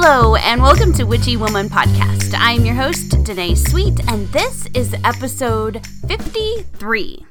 Hello, 0.00 0.36
and 0.36 0.62
welcome 0.62 0.92
to 0.92 1.02
Witchy 1.02 1.36
Woman 1.36 1.68
Podcast. 1.68 2.32
I'm 2.38 2.64
your 2.64 2.76
host, 2.76 3.24
Danae 3.24 3.56
Sweet, 3.56 3.98
and 4.08 4.28
this 4.28 4.68
is 4.72 4.94
episode 5.02 5.84
53. 6.06 7.26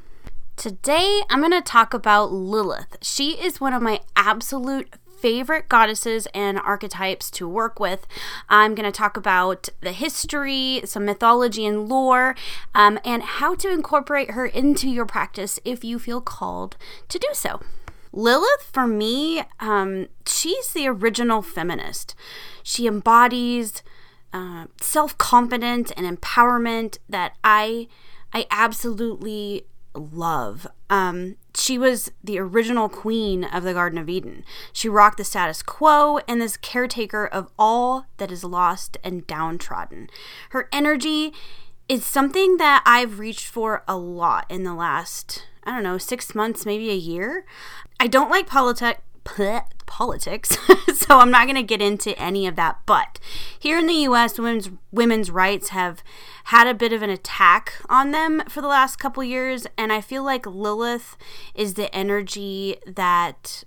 Today, 0.57 1.21
I'm 1.30 1.39
going 1.39 1.54
to 1.54 1.61
talk 1.61 1.93
about 1.93 2.34
Lilith. 2.34 2.98
She 3.02 3.41
is 3.41 3.61
one 3.61 3.73
of 3.73 3.82
my 3.82 4.02
absolute 4.18 4.93
favorite 5.18 5.70
goddesses 5.70 6.27
and 6.34 6.59
archetypes 6.59 7.32
to 7.32 7.48
work 7.48 7.80
with. 7.80 8.05
I'm 8.50 8.75
going 8.75 8.86
to 8.86 8.91
talk 8.91 9.15
about 9.15 9.70
the 9.79 9.93
history, 9.93 10.81
some 10.84 11.05
mythology 11.05 11.65
and 11.65 11.88
lore, 11.88 12.36
um, 12.75 12.99
and 13.05 13.23
how 13.23 13.55
to 13.55 13.71
incorporate 13.71 14.31
her 14.31 14.45
into 14.45 14.89
your 14.89 15.05
practice 15.05 15.57
if 15.63 15.86
you 15.86 15.99
feel 15.99 16.20
called 16.20 16.75
to 17.07 17.18
do 17.18 17.29
so. 17.31 17.61
Lilith, 18.12 18.70
for 18.71 18.88
me, 18.88 19.44
um, 19.60 20.07
she's 20.25 20.71
the 20.71 20.88
original 20.88 21.42
feminist. 21.42 22.15
She 22.64 22.88
embodies 22.88 23.84
uh, 24.34 24.65
self 24.82 25.18
confidence 25.18 25.92
and 25.92 26.06
empowerment 26.06 26.98
that 27.10 27.34
I 27.43 27.88
I 28.34 28.46
absolutely 28.51 29.65
love. 29.93 30.68
Um, 30.89 31.36
she 31.56 31.78
was 31.78 32.12
the 32.23 32.39
original 32.39 32.88
queen 32.88 33.44
of 33.44 33.64
the 33.64 33.73
Garden 33.73 33.98
of 33.98 34.09
Eden. 34.09 34.44
She 34.72 34.89
rocked 34.89 35.17
the 35.17 35.23
status 35.23 35.64
quo 35.64 36.20
and 36.28 36.42
is 36.42 36.58
caretaker 36.58 37.26
of 37.26 37.50
all 37.58 38.06
that 38.17 38.31
is 38.31 38.44
lost 38.44 38.98
and 39.03 39.26
downtrodden. 39.26 40.09
Her 40.52 40.70
energy 40.72 41.34
is 41.89 42.06
something 42.06 42.58
that 42.58 42.84
I've 42.86 43.20
reached 43.20 43.48
for 43.48 43.84
a 43.88 43.98
lot 43.98 44.45
in 44.50 44.64
the 44.64 44.76
last, 44.76 45.45
I 45.64 45.72
don't 45.72 45.84
know, 45.84 45.98
six 45.98 46.36
months, 46.36 46.66
maybe 46.66 46.89
a 46.89 46.95
year. 46.95 47.45
I 48.00 48.08
don't 48.08 48.30
like 48.30 48.47
politics 48.47 49.02
politics, 49.88 50.58
so 50.94 51.17
I'm 51.17 51.31
not 51.31 51.45
going 51.45 51.56
to 51.56 51.64
get 51.64 51.81
into 51.81 52.17
any 52.20 52.45
of 52.45 52.56
that. 52.56 52.80
But 52.86 53.20
here 53.58 53.80
in 53.80 53.88
the 53.88 53.94
U.S., 53.94 54.38
women's 54.38 54.70
women's 54.92 55.31
rights 55.31 55.70
have 55.70 56.03
had 56.45 56.68
a 56.68 56.73
bit 56.73 56.94
of 56.94 57.02
an 57.02 57.09
attack 57.09 57.73
on 57.90 58.12
them 58.12 58.44
for 58.48 58.62
the 58.62 58.68
last 58.68 58.98
couple 58.98 59.23
years, 59.23 59.66
and 59.78 59.92
I 59.92 60.02
feel 60.02 60.23
like 60.23 60.45
Lilith 60.45 61.18
is 61.56 61.73
the 61.73 61.94
energy 61.95 62.78
that 62.86 63.64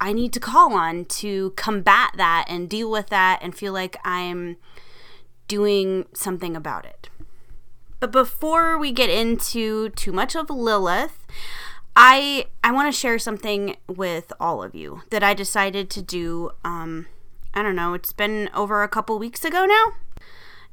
I 0.00 0.12
need 0.14 0.32
to 0.32 0.40
call 0.40 0.72
on 0.72 1.04
to 1.06 1.50
combat 1.56 2.12
that 2.16 2.46
and 2.48 2.68
deal 2.68 2.90
with 2.90 3.08
that, 3.08 3.40
and 3.42 3.54
feel 3.54 3.74
like 3.74 3.98
I'm 4.04 4.56
doing 5.46 6.06
something 6.14 6.56
about 6.56 6.86
it. 6.86 7.10
But 7.98 8.12
before 8.12 8.78
we 8.78 8.92
get 8.92 9.10
into 9.10 9.90
too 9.90 10.12
much 10.12 10.34
of 10.34 10.48
Lilith, 10.48 11.26
I 12.02 12.46
I 12.64 12.72
want 12.72 12.92
to 12.92 12.98
share 12.98 13.18
something 13.18 13.76
with 13.86 14.32
all 14.40 14.62
of 14.62 14.74
you 14.74 15.02
that 15.10 15.22
I 15.22 15.34
decided 15.34 15.90
to 15.90 16.00
do. 16.00 16.52
Um, 16.64 17.08
I 17.52 17.62
don't 17.62 17.76
know. 17.76 17.92
It's 17.92 18.14
been 18.14 18.48
over 18.54 18.82
a 18.82 18.88
couple 18.88 19.18
weeks 19.18 19.44
ago 19.44 19.66
now. 19.66 19.92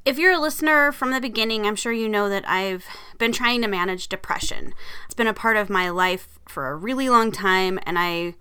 If 0.05 0.17
you're 0.17 0.31
a 0.31 0.39
listener 0.39 0.93
from 0.93 1.11
the 1.11 1.19
beginning, 1.19 1.67
I'm 1.67 1.75
sure 1.75 1.91
you 1.91 2.07
know 2.07 2.29
that 2.29 2.47
I've 2.47 2.85
been 3.17 3.33
trying 3.33 3.61
to 3.61 3.67
manage 3.67 4.07
depression. 4.07 4.73
It's 5.03 5.15
been 5.15 5.27
a 5.27 5.33
part 5.33 5.57
of 5.57 5.69
my 5.69 5.89
life 5.89 6.39
for 6.47 6.69
a 6.69 6.77
really 6.77 7.09
long 7.09 7.33
time, 7.33 7.77
and 7.85 7.99
I 7.99 8.35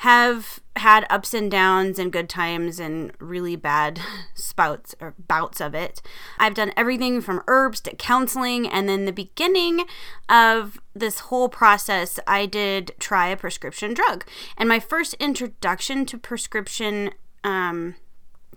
have 0.00 0.60
had 0.76 1.06
ups 1.08 1.32
and 1.32 1.50
downs 1.50 1.98
and 1.98 2.12
good 2.12 2.28
times 2.28 2.78
and 2.78 3.12
really 3.18 3.56
bad 3.56 4.00
spouts 4.34 4.94
or 5.00 5.14
bouts 5.18 5.60
of 5.60 5.74
it. 5.74 6.02
I've 6.38 6.54
done 6.54 6.72
everything 6.76 7.20
from 7.20 7.42
herbs 7.46 7.80
to 7.82 7.96
counseling, 7.96 8.68
and 8.68 8.88
then 8.88 9.06
the 9.06 9.12
beginning 9.12 9.86
of 10.28 10.78
this 10.94 11.20
whole 11.20 11.48
process, 11.48 12.20
I 12.26 12.46
did 12.46 12.92
try 12.98 13.28
a 13.28 13.36
prescription 13.36 13.94
drug. 13.94 14.26
And 14.56 14.68
my 14.68 14.80
first 14.80 15.14
introduction 15.14 16.04
to 16.06 16.18
prescription 16.18 17.12
um, 17.42 17.94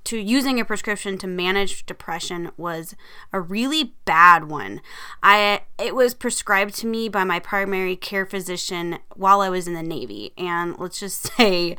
to 0.05 0.17
using 0.17 0.59
a 0.59 0.65
prescription 0.65 1.17
to 1.19 1.27
manage 1.27 1.85
depression 1.85 2.51
was 2.57 2.95
a 3.33 3.39
really 3.39 3.95
bad 4.05 4.49
one. 4.49 4.81
I 5.23 5.61
it 5.77 5.95
was 5.95 6.13
prescribed 6.13 6.75
to 6.75 6.87
me 6.87 7.09
by 7.09 7.23
my 7.23 7.39
primary 7.39 7.95
care 7.95 8.25
physician 8.25 8.99
while 9.15 9.41
I 9.41 9.49
was 9.49 9.67
in 9.67 9.73
the 9.73 9.83
Navy, 9.83 10.33
and 10.37 10.77
let's 10.77 10.99
just 10.99 11.33
say 11.37 11.75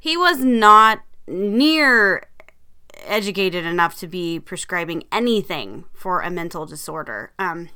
he 0.00 0.16
was 0.16 0.44
not 0.44 1.02
near 1.26 2.28
educated 3.04 3.64
enough 3.64 3.98
to 3.98 4.06
be 4.06 4.40
prescribing 4.40 5.04
anything 5.12 5.84
for 5.92 6.20
a 6.20 6.30
mental 6.30 6.66
disorder. 6.66 7.32
Um, 7.38 7.68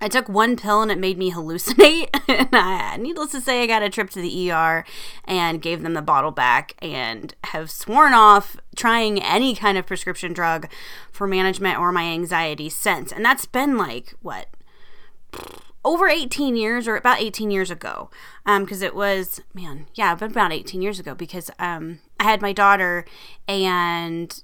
I 0.00 0.08
took 0.08 0.28
one 0.28 0.56
pill 0.56 0.82
and 0.82 0.90
it 0.90 0.98
made 0.98 1.18
me 1.18 1.32
hallucinate. 1.32 2.08
and 2.28 2.48
I, 2.52 2.96
needless 2.96 3.32
to 3.32 3.40
say, 3.40 3.62
I 3.62 3.66
got 3.66 3.82
a 3.82 3.90
trip 3.90 4.10
to 4.10 4.20
the 4.20 4.50
ER 4.50 4.84
and 5.24 5.62
gave 5.62 5.82
them 5.82 5.94
the 5.94 6.02
bottle 6.02 6.30
back 6.30 6.74
and 6.80 7.34
have 7.44 7.70
sworn 7.70 8.12
off 8.12 8.56
trying 8.76 9.22
any 9.22 9.54
kind 9.54 9.78
of 9.78 9.86
prescription 9.86 10.32
drug 10.32 10.68
for 11.10 11.26
management 11.26 11.78
or 11.78 11.92
my 11.92 12.04
anxiety 12.04 12.68
since. 12.68 13.12
And 13.12 13.24
that's 13.24 13.46
been 13.46 13.78
like, 13.78 14.14
what? 14.22 14.48
Over 15.84 16.08
18 16.08 16.56
years 16.56 16.88
or 16.88 16.96
about 16.96 17.20
18 17.20 17.50
years 17.50 17.70
ago. 17.70 18.10
Because 18.44 18.82
um, 18.82 18.86
it 18.86 18.94
was, 18.94 19.40
man, 19.54 19.86
yeah, 19.94 20.14
but 20.14 20.30
about 20.30 20.52
18 20.52 20.82
years 20.82 21.00
ago 21.00 21.14
because 21.14 21.50
um, 21.58 22.00
I 22.20 22.24
had 22.24 22.42
my 22.42 22.52
daughter 22.52 23.04
and 23.48 24.42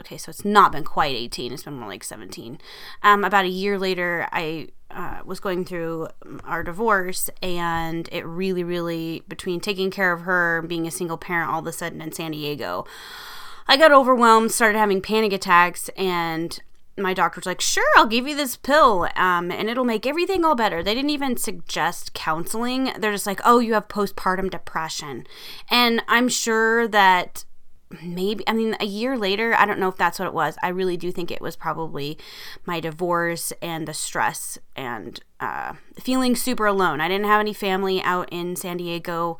okay, 0.00 0.16
so 0.16 0.30
it's 0.30 0.44
not 0.44 0.72
been 0.72 0.84
quite 0.84 1.14
18, 1.14 1.52
it's 1.52 1.64
been 1.64 1.74
more 1.74 1.88
like 1.88 2.04
17. 2.04 2.58
Um, 3.02 3.24
about 3.24 3.44
a 3.44 3.48
year 3.48 3.78
later, 3.78 4.28
I 4.32 4.68
uh, 4.90 5.20
was 5.24 5.40
going 5.40 5.64
through 5.64 6.08
our 6.44 6.62
divorce, 6.62 7.30
and 7.42 8.08
it 8.10 8.24
really, 8.24 8.64
really, 8.64 9.22
between 9.28 9.60
taking 9.60 9.90
care 9.90 10.12
of 10.12 10.22
her 10.22 10.58
and 10.58 10.68
being 10.68 10.86
a 10.86 10.90
single 10.90 11.18
parent 11.18 11.50
all 11.50 11.60
of 11.60 11.66
a 11.66 11.72
sudden 11.72 12.00
in 12.00 12.12
San 12.12 12.30
Diego, 12.30 12.86
I 13.66 13.76
got 13.76 13.92
overwhelmed, 13.92 14.50
started 14.50 14.78
having 14.78 15.02
panic 15.02 15.32
attacks, 15.32 15.90
and 15.90 16.58
my 16.96 17.14
doctor's 17.14 17.46
like, 17.46 17.60
sure, 17.60 17.84
I'll 17.96 18.06
give 18.06 18.26
you 18.26 18.34
this 18.34 18.56
pill, 18.56 19.08
um, 19.14 19.50
and 19.50 19.68
it'll 19.68 19.84
make 19.84 20.06
everything 20.06 20.44
all 20.44 20.54
better. 20.54 20.82
They 20.82 20.94
didn't 20.94 21.10
even 21.10 21.36
suggest 21.36 22.14
counseling. 22.14 22.92
They're 22.98 23.12
just 23.12 23.26
like, 23.26 23.40
oh, 23.44 23.58
you 23.58 23.74
have 23.74 23.88
postpartum 23.88 24.50
depression. 24.50 25.26
And 25.70 26.02
I'm 26.08 26.28
sure 26.28 26.88
that 26.88 27.44
maybe 28.02 28.44
i 28.46 28.52
mean 28.52 28.76
a 28.80 28.84
year 28.84 29.16
later 29.16 29.54
i 29.54 29.64
don't 29.64 29.78
know 29.78 29.88
if 29.88 29.96
that's 29.96 30.18
what 30.18 30.28
it 30.28 30.34
was. 30.34 30.56
I 30.62 30.68
really 30.68 30.96
do 30.96 31.10
think 31.10 31.30
it 31.30 31.40
was 31.40 31.56
probably 31.56 32.18
my 32.64 32.80
divorce 32.80 33.52
and 33.62 33.86
the 33.88 33.94
stress 33.94 34.58
and 34.76 35.20
uh, 35.40 35.74
feeling 36.00 36.34
super 36.34 36.66
alone. 36.66 37.00
I 37.00 37.06
didn't 37.06 37.26
have 37.26 37.40
any 37.40 37.52
family 37.52 38.02
out 38.02 38.28
in 38.30 38.56
san 38.56 38.76
diego. 38.78 39.36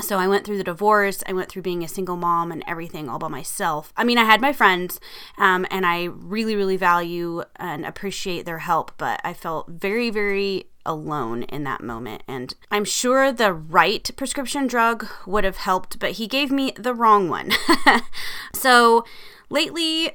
So 0.00 0.18
i 0.18 0.28
went 0.28 0.44
through 0.44 0.58
the 0.58 0.64
divorce. 0.64 1.22
I 1.26 1.32
went 1.32 1.48
through 1.48 1.62
being 1.62 1.82
a 1.82 1.88
single 1.88 2.16
mom 2.16 2.52
and 2.52 2.62
everything 2.66 3.08
all 3.08 3.18
by 3.18 3.28
myself. 3.28 3.92
I 3.96 4.04
mean 4.04 4.18
i 4.18 4.24
had 4.24 4.40
my 4.40 4.52
friends 4.52 5.00
um, 5.36 5.66
and 5.70 5.86
i 5.86 6.04
really 6.04 6.56
really 6.56 6.76
value 6.76 7.42
and 7.56 7.84
appreciate 7.84 8.44
their 8.44 8.58
help 8.58 8.92
but 8.98 9.20
i 9.24 9.32
felt 9.32 9.68
very 9.68 10.10
very 10.10 10.66
alone 10.88 11.44
in 11.44 11.62
that 11.64 11.82
moment. 11.82 12.22
And 12.26 12.54
I'm 12.70 12.84
sure 12.84 13.30
the 13.30 13.52
right 13.52 14.10
prescription 14.16 14.66
drug 14.66 15.06
would 15.26 15.44
have 15.44 15.58
helped, 15.58 15.98
but 15.98 16.12
he 16.12 16.26
gave 16.26 16.50
me 16.50 16.72
the 16.76 16.94
wrong 16.94 17.28
one. 17.28 17.52
so 18.54 19.04
lately, 19.50 20.10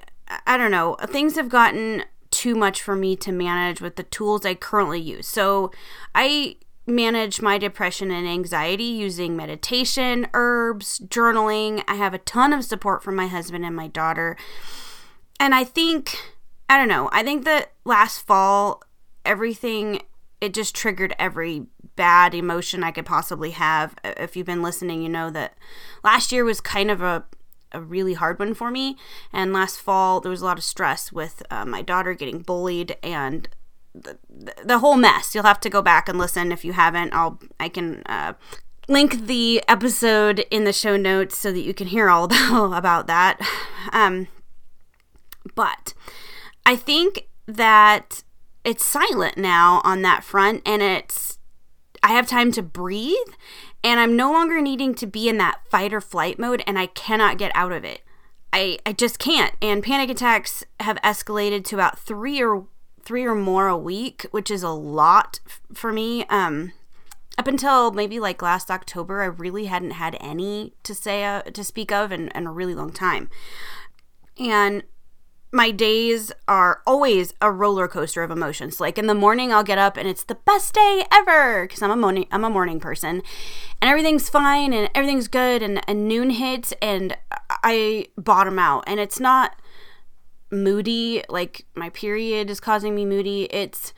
I 0.47 0.57
don't 0.57 0.71
know, 0.71 0.95
things 1.05 1.35
have 1.35 1.47
gotten 1.47 2.03
too 2.31 2.55
much 2.55 2.81
for 2.81 2.95
me 2.95 3.15
to 3.17 3.31
manage 3.31 3.79
with 3.79 3.95
the 3.95 4.03
tools 4.03 4.45
I 4.45 4.55
currently 4.55 4.99
use. 4.99 5.27
So 5.27 5.71
I 6.15 6.55
manage 6.87 7.41
my 7.41 7.57
depression 7.57 8.09
and 8.11 8.27
anxiety 8.27 8.83
using 8.83 9.37
meditation, 9.37 10.27
herbs, 10.33 10.99
journaling. 11.07 11.83
I 11.87 11.95
have 11.95 12.15
a 12.15 12.17
ton 12.17 12.51
of 12.51 12.65
support 12.65 13.03
from 13.03 13.15
my 13.15 13.27
husband 13.27 13.63
and 13.63 13.75
my 13.75 13.87
daughter. 13.87 14.35
And 15.39 15.53
I 15.53 15.63
think, 15.63 16.17
I 16.67 16.77
don't 16.77 16.87
know, 16.87 17.09
I 17.11 17.23
think 17.23 17.45
that 17.45 17.71
last 17.85 18.25
fall, 18.25 18.83
everything 19.23 20.01
it 20.43 20.53
just 20.53 20.75
triggered 20.75 21.15
every 21.17 21.67
bad 21.95 22.35
emotion 22.35 22.83
I 22.83 22.91
could 22.91 23.05
possibly 23.05 23.51
have. 23.51 23.95
If 24.03 24.35
you've 24.35 24.45
been 24.45 24.61
listening, 24.61 25.01
you 25.01 25.07
know 25.07 25.29
that 25.29 25.53
last 26.03 26.33
year 26.33 26.43
was 26.43 26.59
kind 26.59 26.91
of 26.91 27.01
a 27.01 27.23
a 27.71 27.81
really 27.81 28.13
hard 28.13 28.37
one 28.37 28.53
for 28.53 28.69
me. 28.69 28.97
And 29.31 29.51
last 29.51 29.79
fall, 29.79 30.19
there 30.19 30.29
was 30.29 30.41
a 30.43 30.45
lot 30.45 30.59
of 30.59 30.63
stress 30.63 31.11
with 31.11 31.41
uh, 31.49 31.65
my 31.65 31.81
daughter 31.81 32.13
getting 32.13 32.39
bullied 32.39 32.97
and 33.01 33.49
the, 33.95 34.19
the 34.63 34.77
whole 34.77 34.95
mess. 34.95 35.33
You'll 35.33 35.45
have 35.45 35.59
to 35.61 35.71
go 35.71 35.81
back 35.81 36.07
and 36.07 36.19
listen 36.19 36.51
if 36.51 36.63
you 36.63 36.73
haven't. 36.73 37.13
I'll 37.13 37.39
I 37.59 37.69
can 37.69 38.03
uh, 38.05 38.33
link 38.87 39.25
the 39.25 39.63
episode 39.67 40.45
in 40.51 40.65
the 40.65 40.73
show 40.73 40.97
notes 40.97 41.37
so 41.37 41.51
that 41.51 41.61
you 41.61 41.73
can 41.73 41.87
hear 41.87 42.09
all 42.09 42.25
about, 42.75 43.07
that. 43.07 43.39
Um, 43.91 44.27
but 45.55 45.93
I 46.65 46.75
think 46.75 47.27
that 47.47 48.23
it's 48.63 48.85
silent 48.85 49.37
now 49.37 49.81
on 49.83 50.01
that 50.01 50.23
front 50.23 50.61
and 50.65 50.81
it's 50.81 51.37
I 52.01 52.09
have 52.09 52.27
time 52.27 52.51
to 52.53 52.61
breathe 52.61 53.15
and 53.83 53.99
I'm 53.99 54.15
no 54.15 54.31
longer 54.31 54.61
needing 54.61 54.93
to 54.95 55.07
be 55.07 55.29
in 55.29 55.37
that 55.37 55.61
fight 55.69 55.93
or 55.93 56.01
flight 56.01 56.37
mode 56.39 56.63
and 56.67 56.77
I 56.77 56.87
cannot 56.87 57.37
get 57.37 57.51
out 57.55 57.71
of 57.71 57.83
it. 57.83 58.01
I, 58.51 58.77
I 58.85 58.93
just 58.93 59.19
can't. 59.19 59.53
And 59.61 59.83
panic 59.83 60.09
attacks 60.09 60.63
have 60.79 61.01
escalated 61.01 61.65
to 61.65 61.75
about 61.75 61.97
three 61.97 62.41
or 62.41 62.65
three 63.01 63.25
or 63.25 63.35
more 63.35 63.67
a 63.67 63.77
week, 63.77 64.25
which 64.31 64.49
is 64.51 64.63
a 64.63 64.69
lot 64.69 65.39
f- 65.45 65.61
for 65.73 65.91
me. 65.91 66.23
Um, 66.25 66.71
up 67.37 67.47
until 67.47 67.91
maybe 67.91 68.19
like 68.19 68.41
last 68.41 68.69
October, 68.69 69.23
I 69.23 69.25
really 69.25 69.65
hadn't 69.65 69.91
had 69.91 70.15
any 70.21 70.73
to 70.83 70.93
say 70.93 71.25
uh, 71.25 71.41
to 71.41 71.63
speak 71.63 71.91
of 71.91 72.11
in, 72.11 72.29
in 72.29 72.47
a 72.47 72.51
really 72.51 72.75
long 72.75 72.91
time. 72.91 73.29
And 74.37 74.83
my 75.53 75.69
days 75.69 76.31
are 76.47 76.81
always 76.87 77.31
a 77.39 77.51
roller 77.51 77.87
coaster 77.87 78.23
of 78.23 78.31
emotions. 78.31 78.79
Like 78.79 78.97
in 78.97 79.05
the 79.05 79.13
morning, 79.13 79.53
I'll 79.53 79.63
get 79.63 79.77
up 79.77 79.97
and 79.97 80.07
it's 80.07 80.23
the 80.23 80.35
best 80.35 80.73
day 80.73 81.05
ever 81.11 81.65
because 81.65 81.83
I'm 81.83 81.91
a 81.91 81.95
morning 81.95 82.25
I'm 82.31 82.43
a 82.43 82.49
morning 82.49 82.79
person, 82.79 83.21
and 83.79 83.89
everything's 83.89 84.29
fine 84.29 84.73
and 84.73 84.89
everything's 84.95 85.27
good. 85.27 85.61
And, 85.61 85.87
and 85.87 86.07
noon 86.07 86.31
hits 86.31 86.73
and 86.81 87.15
I 87.49 88.07
bottom 88.17 88.57
out, 88.57 88.83
and 88.87 88.99
it's 88.99 89.19
not 89.19 89.55
moody 90.51 91.23
like 91.29 91.65
my 91.75 91.89
period 91.89 92.49
is 92.49 92.59
causing 92.59 92.95
me 92.95 93.05
moody. 93.05 93.43
It's 93.43 93.93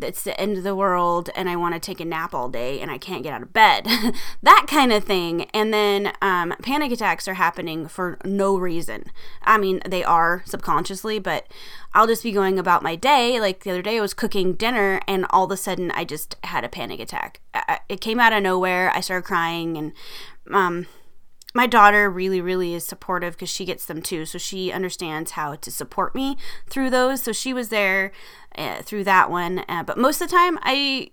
it's 0.00 0.22
the 0.22 0.38
end 0.40 0.56
of 0.56 0.64
the 0.64 0.76
world 0.76 1.30
and 1.34 1.48
I 1.48 1.56
want 1.56 1.74
to 1.74 1.80
take 1.80 2.00
a 2.00 2.04
nap 2.04 2.34
all 2.34 2.48
day 2.48 2.80
and 2.80 2.90
I 2.90 2.98
can't 2.98 3.22
get 3.22 3.32
out 3.32 3.42
of 3.42 3.52
bed. 3.52 3.86
that 4.42 4.66
kind 4.68 4.92
of 4.92 5.04
thing. 5.04 5.44
And 5.54 5.72
then 5.72 6.12
um, 6.22 6.54
panic 6.62 6.92
attacks 6.92 7.26
are 7.26 7.34
happening 7.34 7.88
for 7.88 8.18
no 8.24 8.56
reason. 8.56 9.04
I 9.42 9.58
mean, 9.58 9.80
they 9.86 10.04
are 10.04 10.42
subconsciously, 10.46 11.18
but 11.18 11.46
I'll 11.94 12.06
just 12.06 12.22
be 12.22 12.32
going 12.32 12.58
about 12.58 12.82
my 12.82 12.96
day. 12.96 13.40
Like 13.40 13.64
the 13.64 13.70
other 13.70 13.82
day, 13.82 13.98
I 13.98 14.02
was 14.02 14.14
cooking 14.14 14.54
dinner 14.54 15.00
and 15.08 15.26
all 15.30 15.44
of 15.44 15.50
a 15.50 15.56
sudden 15.56 15.90
I 15.92 16.04
just 16.04 16.36
had 16.44 16.64
a 16.64 16.68
panic 16.68 17.00
attack. 17.00 17.40
it 17.88 18.00
came 18.00 18.20
out 18.20 18.32
of 18.32 18.42
nowhere. 18.42 18.90
I 18.94 19.00
started 19.00 19.26
crying 19.26 19.76
and 19.76 19.92
um, 20.52 20.86
my 21.58 21.66
daughter 21.66 22.08
really 22.08 22.40
really 22.40 22.72
is 22.72 22.86
supportive 22.86 23.34
because 23.34 23.50
she 23.50 23.64
gets 23.64 23.84
them 23.84 24.00
too 24.00 24.24
so 24.24 24.38
she 24.38 24.70
understands 24.70 25.32
how 25.32 25.56
to 25.56 25.72
support 25.72 26.14
me 26.14 26.36
through 26.68 26.88
those 26.88 27.20
so 27.20 27.32
she 27.32 27.52
was 27.52 27.68
there 27.68 28.12
uh, 28.56 28.80
through 28.82 29.02
that 29.02 29.28
one 29.28 29.64
uh, 29.68 29.82
but 29.82 29.98
most 29.98 30.20
of 30.20 30.30
the 30.30 30.36
time 30.36 30.56
i 30.62 31.10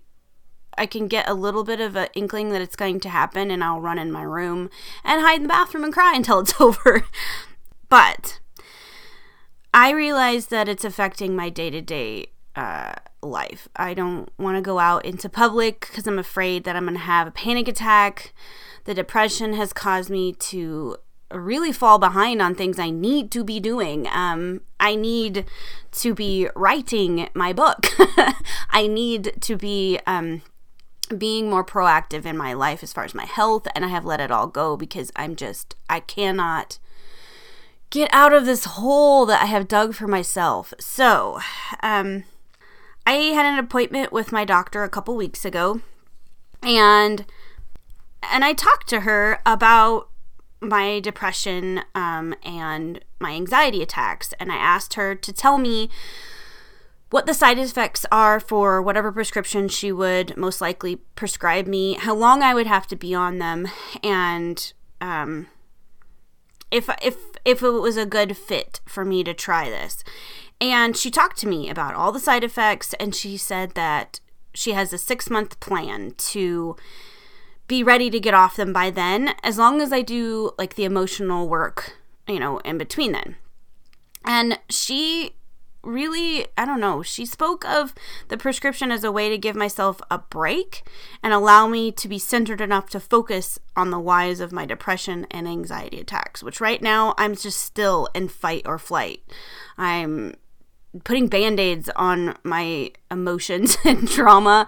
i 0.78 0.86
can 0.86 1.08
get 1.08 1.28
a 1.28 1.34
little 1.34 1.64
bit 1.64 1.80
of 1.80 1.96
an 1.96 2.06
inkling 2.14 2.50
that 2.50 2.62
it's 2.62 2.76
going 2.76 3.00
to 3.00 3.08
happen 3.08 3.50
and 3.50 3.64
i'll 3.64 3.80
run 3.80 3.98
in 3.98 4.12
my 4.12 4.22
room 4.22 4.70
and 5.02 5.20
hide 5.20 5.38
in 5.38 5.42
the 5.42 5.48
bathroom 5.48 5.82
and 5.82 5.92
cry 5.92 6.12
until 6.14 6.38
it's 6.38 6.60
over. 6.60 7.04
But 7.88 8.38
i 9.74 9.90
realize 9.90 10.46
that 10.46 10.68
it's 10.68 10.84
affecting 10.84 11.34
my 11.34 11.48
day-to-day 11.48 12.28
uh, 12.54 12.94
life. 13.20 13.68
I 13.76 13.92
don't 13.92 14.30
want 14.38 14.56
to 14.56 14.62
go 14.62 14.78
out 14.78 15.04
into 15.04 15.28
public 15.28 15.80
because 15.80 16.06
i'm 16.06 16.20
afraid 16.20 16.62
that 16.64 16.76
i'm 16.76 16.84
going 16.84 16.94
to 16.94 17.00
have 17.00 17.26
a 17.26 17.32
panic 17.32 17.66
attack 17.66 18.32
the 18.86 18.94
depression 18.94 19.52
has 19.52 19.72
caused 19.72 20.08
me 20.08 20.32
to 20.32 20.96
really 21.32 21.72
fall 21.72 21.98
behind 21.98 22.40
on 22.40 22.54
things 22.54 22.78
I 22.78 22.90
need 22.90 23.30
to 23.32 23.44
be 23.44 23.58
doing. 23.58 24.06
Um, 24.06 24.62
I 24.78 24.94
need 24.94 25.44
to 25.92 26.14
be 26.14 26.48
writing 26.54 27.28
my 27.34 27.52
book. 27.52 27.86
I 28.70 28.86
need 28.86 29.34
to 29.40 29.56
be 29.56 29.98
um, 30.06 30.42
being 31.16 31.50
more 31.50 31.64
proactive 31.64 32.24
in 32.24 32.36
my 32.36 32.52
life 32.52 32.82
as 32.82 32.92
far 32.92 33.04
as 33.04 33.14
my 33.14 33.24
health, 33.24 33.66
and 33.74 33.84
I 33.84 33.88
have 33.88 34.04
let 34.04 34.20
it 34.20 34.30
all 34.30 34.46
go 34.46 34.76
because 34.76 35.10
I'm 35.16 35.34
just, 35.34 35.74
I 35.90 36.00
cannot 36.00 36.78
get 37.90 38.08
out 38.12 38.32
of 38.32 38.46
this 38.46 38.64
hole 38.64 39.26
that 39.26 39.42
I 39.42 39.46
have 39.46 39.68
dug 39.68 39.94
for 39.94 40.06
myself. 40.06 40.72
So, 40.78 41.40
um, 41.82 42.24
I 43.04 43.14
had 43.14 43.46
an 43.46 43.58
appointment 43.58 44.12
with 44.12 44.32
my 44.32 44.44
doctor 44.44 44.84
a 44.84 44.88
couple 44.88 45.16
weeks 45.16 45.44
ago, 45.44 45.80
and 46.62 47.24
and 48.22 48.44
I 48.44 48.52
talked 48.52 48.88
to 48.88 49.00
her 49.00 49.40
about 49.46 50.08
my 50.60 51.00
depression 51.00 51.82
um, 51.94 52.34
and 52.42 53.00
my 53.20 53.32
anxiety 53.32 53.82
attacks, 53.82 54.32
and 54.40 54.50
I 54.50 54.56
asked 54.56 54.94
her 54.94 55.14
to 55.14 55.32
tell 55.32 55.58
me 55.58 55.90
what 57.10 57.26
the 57.26 57.34
side 57.34 57.58
effects 57.58 58.04
are 58.10 58.40
for 58.40 58.82
whatever 58.82 59.12
prescription 59.12 59.68
she 59.68 59.92
would 59.92 60.36
most 60.36 60.60
likely 60.60 60.96
prescribe 61.14 61.66
me, 61.66 61.94
how 61.94 62.14
long 62.14 62.42
I 62.42 62.54
would 62.54 62.66
have 62.66 62.86
to 62.88 62.96
be 62.96 63.14
on 63.14 63.38
them, 63.38 63.68
and 64.02 64.72
um, 65.00 65.46
if 66.70 66.88
if 67.02 67.16
if 67.44 67.62
it 67.62 67.70
was 67.70 67.96
a 67.96 68.06
good 68.06 68.36
fit 68.36 68.80
for 68.86 69.04
me 69.04 69.22
to 69.24 69.34
try 69.34 69.70
this. 69.70 70.02
And 70.58 70.96
she 70.96 71.10
talked 71.10 71.36
to 71.38 71.48
me 71.48 71.68
about 71.68 71.94
all 71.94 72.12
the 72.12 72.20
side 72.20 72.42
effects, 72.42 72.94
and 72.94 73.14
she 73.14 73.36
said 73.36 73.72
that 73.72 74.20
she 74.54 74.72
has 74.72 74.92
a 74.92 74.98
six 74.98 75.28
month 75.30 75.60
plan 75.60 76.12
to 76.16 76.76
be 77.66 77.82
ready 77.82 78.10
to 78.10 78.20
get 78.20 78.34
off 78.34 78.56
them 78.56 78.72
by 78.72 78.90
then, 78.90 79.34
as 79.42 79.58
long 79.58 79.80
as 79.80 79.92
I 79.92 80.02
do 80.02 80.52
like 80.58 80.74
the 80.74 80.84
emotional 80.84 81.48
work, 81.48 81.96
you 82.28 82.38
know, 82.38 82.58
in 82.58 82.78
between 82.78 83.12
then. 83.12 83.36
And 84.24 84.58
she 84.68 85.32
really, 85.86 86.46
I 86.58 86.64
don't 86.64 86.80
know, 86.80 87.02
she 87.02 87.24
spoke 87.24 87.64
of 87.64 87.94
the 88.28 88.36
prescription 88.36 88.90
as 88.90 89.04
a 89.04 89.12
way 89.12 89.28
to 89.28 89.38
give 89.38 89.56
myself 89.56 90.00
a 90.10 90.18
break 90.18 90.82
and 91.22 91.32
allow 91.32 91.68
me 91.68 91.92
to 91.92 92.08
be 92.08 92.18
centered 92.18 92.60
enough 92.60 92.90
to 92.90 93.00
focus 93.00 93.58
on 93.76 93.90
the 93.90 94.00
whys 94.00 94.40
of 94.40 94.52
my 94.52 94.66
depression 94.66 95.26
and 95.30 95.46
anxiety 95.46 96.00
attacks, 96.00 96.42
which 96.42 96.60
right 96.60 96.82
now 96.82 97.14
I'm 97.16 97.36
just 97.36 97.60
still 97.60 98.08
in 98.14 98.28
fight 98.28 98.62
or 98.66 98.78
flight. 98.78 99.22
I'm 99.78 100.34
putting 101.04 101.28
band 101.28 101.60
aids 101.60 101.88
on 101.94 102.36
my 102.42 102.90
emotions 103.10 103.76
and 103.84 104.08
trauma 104.08 104.66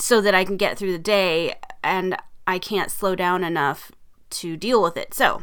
so 0.00 0.20
that 0.20 0.34
I 0.34 0.44
can 0.44 0.56
get 0.56 0.78
through 0.78 0.92
the 0.92 0.98
day 0.98 1.54
and 1.82 2.16
I 2.46 2.58
can't 2.58 2.90
slow 2.90 3.14
down 3.14 3.44
enough 3.44 3.92
to 4.30 4.56
deal 4.56 4.82
with 4.82 4.96
it. 4.96 5.14
So, 5.14 5.42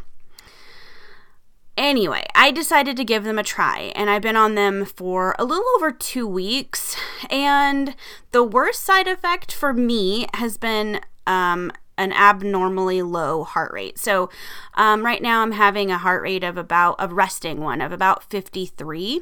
anyway, 1.78 2.26
I 2.36 2.52
decided 2.52 2.98
to 2.98 3.06
give 3.06 3.24
them 3.24 3.40
a 3.40 3.44
try, 3.44 3.92
and 3.96 4.10
I've 4.10 4.22
been 4.22 4.36
on 4.36 4.56
them 4.56 4.86
for 4.86 5.36
a 5.38 5.46
little 5.46 5.66
over 5.76 5.92
two 5.92 6.28
weeks. 6.28 6.96
And 7.30 7.96
the 8.32 8.44
worst 8.44 8.84
side 8.84 9.08
effect 9.08 9.52
for 9.52 9.74
me 9.74 10.28
has 10.34 10.58
been 10.58 11.02
um, 11.26 11.72
an 11.98 12.14
abnormally 12.14 13.02
low 13.02 13.44
heart 13.44 13.72
rate. 13.74 13.98
So, 13.98 14.30
um, 14.76 15.06
right 15.06 15.22
now 15.22 15.42
I'm 15.42 15.54
having 15.54 15.92
a 15.92 15.98
heart 15.98 16.22
rate 16.22 16.44
of 16.44 16.58
about 16.58 16.96
a 17.00 17.08
resting 17.08 17.60
one 17.60 17.82
of 17.82 17.92
about 17.92 18.24
53 18.24 19.22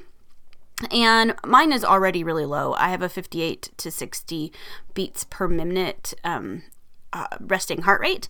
and 0.91 1.35
mine 1.45 1.71
is 1.71 1.85
already 1.85 2.23
really 2.23 2.45
low. 2.45 2.73
I 2.73 2.89
have 2.89 3.01
a 3.01 3.09
58 3.09 3.71
to 3.77 3.91
60 3.91 4.51
beats 4.93 5.23
per 5.23 5.47
minute 5.47 6.13
um, 6.23 6.63
uh, 7.13 7.27
resting 7.39 7.83
heart 7.83 8.01
rate. 8.01 8.27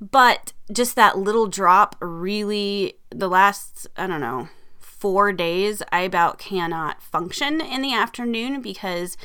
But 0.00 0.52
just 0.72 0.96
that 0.96 1.18
little 1.18 1.46
drop 1.46 1.96
really, 2.00 2.94
the 3.10 3.28
last, 3.28 3.86
I 3.96 4.06
don't 4.06 4.20
know, 4.20 4.48
four 4.80 5.32
days, 5.32 5.82
I 5.92 6.00
about 6.00 6.38
cannot 6.38 7.02
function 7.02 7.60
in 7.60 7.82
the 7.82 7.94
afternoon 7.94 8.60
because 8.60 9.16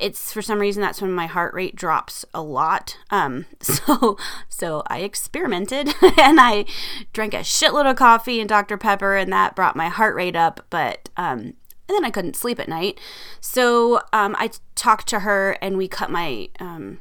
it's 0.00 0.32
for 0.32 0.40
some 0.40 0.58
reason 0.58 0.80
that's 0.80 1.02
when 1.02 1.12
my 1.12 1.26
heart 1.26 1.52
rate 1.54 1.76
drops 1.76 2.24
a 2.32 2.42
lot. 2.42 2.96
Um, 3.10 3.44
so 3.60 4.16
so 4.48 4.82
I 4.88 5.00
experimented 5.00 5.94
and 6.18 6.40
I 6.40 6.64
drank 7.12 7.34
a 7.34 7.40
shitload 7.40 7.88
of 7.88 7.96
coffee 7.96 8.40
and 8.40 8.48
Dr 8.48 8.78
Pepper, 8.78 9.16
and 9.16 9.32
that 9.32 9.54
brought 9.54 9.76
my 9.76 9.88
heart 9.88 10.14
rate 10.14 10.36
up. 10.36 10.66
But 10.70 11.08
um, 11.16 11.54
and 11.90 11.96
then 11.96 12.04
I 12.04 12.10
couldn't 12.10 12.36
sleep 12.36 12.60
at 12.60 12.68
night. 12.68 13.00
So 13.40 13.96
um, 14.12 14.36
I 14.38 14.50
talked 14.76 15.08
to 15.08 15.20
her 15.20 15.58
and 15.60 15.76
we 15.76 15.88
cut 15.88 16.08
my 16.08 16.48
um, 16.60 17.00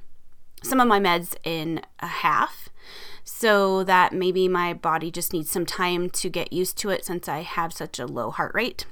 some 0.63 0.79
of 0.79 0.87
my 0.87 0.99
meds 0.99 1.35
in 1.43 1.81
a 1.99 2.07
half 2.07 2.69
so 3.23 3.83
that 3.83 4.13
maybe 4.13 4.47
my 4.47 4.73
body 4.73 5.11
just 5.11 5.31
needs 5.31 5.51
some 5.51 5.65
time 5.65 6.09
to 6.09 6.27
get 6.27 6.51
used 6.51 6.75
to 6.79 6.89
it 6.89 7.05
since 7.05 7.29
I 7.29 7.43
have 7.43 7.71
such 7.71 7.99
a 7.99 8.07
low 8.07 8.31
heart 8.31 8.51
rate. 8.55 8.87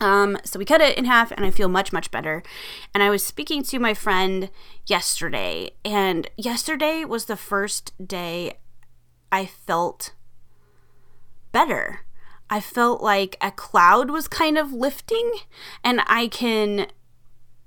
Um, 0.00 0.38
so 0.44 0.56
we 0.60 0.64
cut 0.64 0.80
it 0.80 0.96
in 0.96 1.04
half 1.04 1.32
and 1.32 1.44
I 1.44 1.50
feel 1.50 1.68
much, 1.68 1.92
much 1.92 2.12
better. 2.12 2.44
And 2.94 3.02
I 3.02 3.10
was 3.10 3.26
speaking 3.26 3.64
to 3.64 3.80
my 3.80 3.94
friend 3.94 4.50
yesterday, 4.86 5.72
and 5.84 6.30
yesterday 6.36 7.04
was 7.04 7.24
the 7.24 7.36
first 7.36 7.92
day 8.06 8.58
I 9.32 9.46
felt 9.46 10.12
better. 11.50 12.02
I 12.50 12.60
felt 12.60 13.02
like 13.02 13.36
a 13.40 13.50
cloud 13.50 14.10
was 14.10 14.28
kind 14.28 14.58
of 14.58 14.72
lifting, 14.72 15.32
and 15.84 16.00
I 16.06 16.28
can 16.28 16.86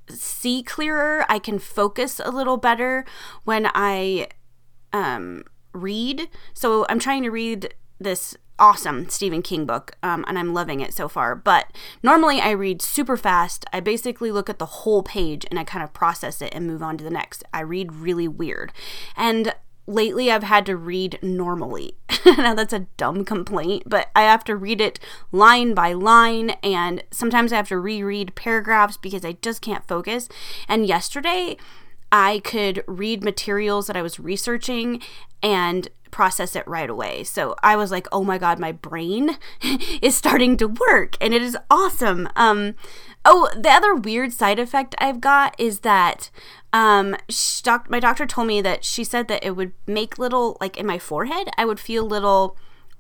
see 0.10 0.64
clearer. 0.64 1.26
I 1.30 1.40
can 1.40 1.60
focus 1.60 2.20
a 2.24 2.32
little 2.32 2.58
better 2.58 3.06
when 3.44 3.70
I 3.74 4.28
um, 4.94 5.44
read. 5.74 6.30
So 6.54 6.86
I'm 6.90 7.00
trying 7.00 7.24
to 7.24 7.30
read 7.30 7.74
this 8.00 8.36
awesome 8.60 9.10
Stephen 9.10 9.42
King 9.42 9.66
book, 9.66 9.94
um, 10.04 10.24
and 10.28 10.38
I'm 10.38 10.54
loving 10.54 10.82
it 10.82 10.94
so 10.94 11.08
far. 11.08 11.36
But 11.36 11.72
normally 12.04 12.40
I 12.40 12.52
read 12.52 12.82
super 12.82 13.18
fast. 13.18 13.66
I 13.74 13.80
basically 13.80 14.32
look 14.32 14.50
at 14.50 14.60
the 14.60 14.66
whole 14.66 15.04
page 15.04 15.46
and 15.50 15.60
I 15.60 15.64
kind 15.64 15.84
of 15.84 15.94
process 15.94 16.42
it 16.42 16.54
and 16.54 16.68
move 16.68 16.84
on 16.84 16.98
to 16.98 17.04
the 17.04 17.10
next. 17.10 17.44
I 17.54 17.62
read 17.62 17.94
really 17.94 18.28
weird. 18.28 18.72
And 19.18 19.56
lately 19.88 20.32
I've 20.32 20.44
had 20.44 20.66
to 20.68 20.76
read 20.76 21.20
normally. 21.22 21.96
now 22.26 22.54
that's 22.54 22.74
a 22.74 22.88
dumb 22.98 23.26
complaint, 23.26 23.84
but 23.86 24.10
I 24.16 24.24
have 24.24 24.44
to 24.46 24.56
read 24.56 24.82
it 24.82 25.00
line 25.32 25.74
by 25.74 25.94
line 25.94 26.52
and 26.64 27.04
sometimes 27.12 27.52
I 27.52 27.58
have 27.58 27.70
to 27.70 27.80
reread 27.80 28.36
paragraphs 28.36 28.98
because 28.98 29.26
I 29.26 29.34
just 29.42 29.62
can't 29.62 29.88
focus. 29.88 30.30
And 30.68 30.86
yesterday 30.86 31.58
I 32.12 32.42
could 32.44 32.84
read 32.88 33.24
materials 33.24 33.88
that 33.88 33.96
I 33.96 34.02
was 34.02 34.20
researching 34.20 35.02
and 35.42 35.88
process 36.12 36.56
it 36.58 36.68
right 36.68 36.90
away. 36.90 37.24
So 37.24 37.56
I 37.64 37.78
was 37.78 37.90
like, 37.90 38.08
"Oh 38.12 38.24
my 38.24 38.38
god, 38.38 38.60
my 38.60 38.74
brain 38.74 39.38
is 40.02 40.16
starting 40.16 40.58
to 40.58 40.68
work 40.68 41.16
and 41.22 41.34
it 41.34 41.42
is 41.42 41.58
awesome." 41.70 42.30
Um 42.36 42.76
oh, 43.26 43.50
the 43.56 43.70
other 43.70 43.96
weird 43.96 44.34
side 44.34 44.60
effect 44.60 44.96
I've 44.98 45.22
got 45.22 45.56
is 45.60 45.80
that 45.80 46.30
um 46.74 47.16
doc- 47.64 47.90
my 47.90 48.00
doctor 48.00 48.26
told 48.26 48.48
me 48.48 48.62
that 48.62 48.86
she 48.86 49.04
said 49.04 49.28
that 49.28 49.46
it 49.46 49.56
would 49.56 49.74
make 49.86 50.18
little 50.18 50.58
like 50.62 50.78
in 50.78 50.86
my 50.86 51.00
forehead, 51.00 51.50
I 51.58 51.66
would 51.66 51.80
feel 51.80 52.06
little 52.06 52.58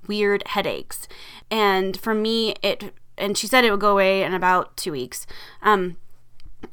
weird 0.07 0.47
headaches. 0.47 1.07
And 1.49 1.97
for 1.97 2.13
me 2.13 2.55
it 2.61 2.93
and 3.17 3.37
she 3.37 3.47
said 3.47 3.63
it 3.63 3.71
would 3.71 3.79
go 3.79 3.91
away 3.91 4.23
in 4.23 4.33
about 4.33 4.75
2 4.77 4.91
weeks. 4.91 5.25
Um 5.61 5.97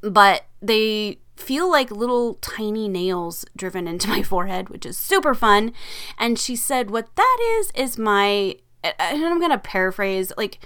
but 0.02 0.44
they 0.60 1.18
feel 1.38 1.70
like 1.70 1.90
little 1.90 2.34
tiny 2.34 2.88
nails 2.88 3.44
driven 3.56 3.86
into 3.88 4.08
my 4.08 4.22
forehead, 4.24 4.68
which 4.68 4.84
is 4.84 4.98
super 4.98 5.34
fun. 5.34 5.72
And 6.18 6.38
she 6.38 6.56
said, 6.56 6.90
What 6.90 7.14
that 7.16 7.38
is, 7.58 7.70
is 7.74 7.98
my, 7.98 8.56
and 8.82 9.24
I'm 9.24 9.38
going 9.38 9.50
to 9.50 9.58
paraphrase, 9.58 10.32
like, 10.36 10.58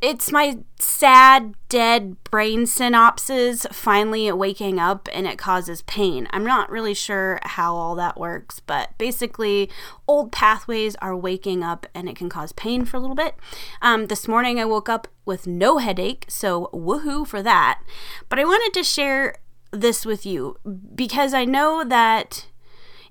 it's 0.00 0.32
my 0.32 0.58
sad, 0.78 1.54
dead 1.68 2.22
brain 2.24 2.64
synapses 2.64 3.72
finally 3.72 4.32
waking 4.32 4.78
up 4.78 5.08
and 5.12 5.26
it 5.26 5.36
causes 5.36 5.82
pain. 5.82 6.26
I'm 6.30 6.44
not 6.44 6.70
really 6.70 6.94
sure 6.94 7.38
how 7.42 7.74
all 7.74 7.94
that 7.96 8.18
works, 8.18 8.60
but 8.60 8.96
basically, 8.96 9.70
old 10.08 10.32
pathways 10.32 10.96
are 10.96 11.16
waking 11.16 11.62
up 11.62 11.86
and 11.94 12.08
it 12.08 12.16
can 12.16 12.30
cause 12.30 12.52
pain 12.52 12.84
for 12.86 12.96
a 12.96 13.00
little 13.00 13.16
bit. 13.16 13.34
Um, 13.82 14.06
this 14.06 14.26
morning, 14.26 14.58
I 14.58 14.64
woke 14.64 14.88
up 14.88 15.08
with 15.26 15.46
no 15.46 15.78
headache, 15.78 16.24
so 16.28 16.70
woohoo 16.72 17.26
for 17.26 17.42
that. 17.42 17.80
But 18.28 18.38
I 18.38 18.44
wanted 18.44 18.72
to 18.78 18.84
share 18.84 19.36
this 19.70 20.06
with 20.06 20.24
you 20.24 20.56
because 20.94 21.34
I 21.34 21.44
know 21.44 21.84
that 21.84 22.46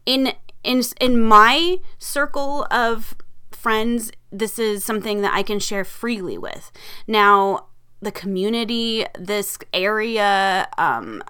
in 0.05 0.33
in 0.63 0.81
in 0.99 1.21
my 1.21 1.77
circle 1.99 2.67
of 2.69 3.15
friends 3.51 4.11
this 4.31 4.59
is 4.59 4.83
something 4.83 5.21
that 5.21 5.33
I 5.33 5.43
can 5.43 5.59
share 5.59 5.83
freely 5.83 6.37
with. 6.37 6.71
Now, 7.07 7.67
the 8.01 8.11
community, 8.11 9.05
this 9.17 9.57
area, 9.73 10.67
um, 10.77 11.23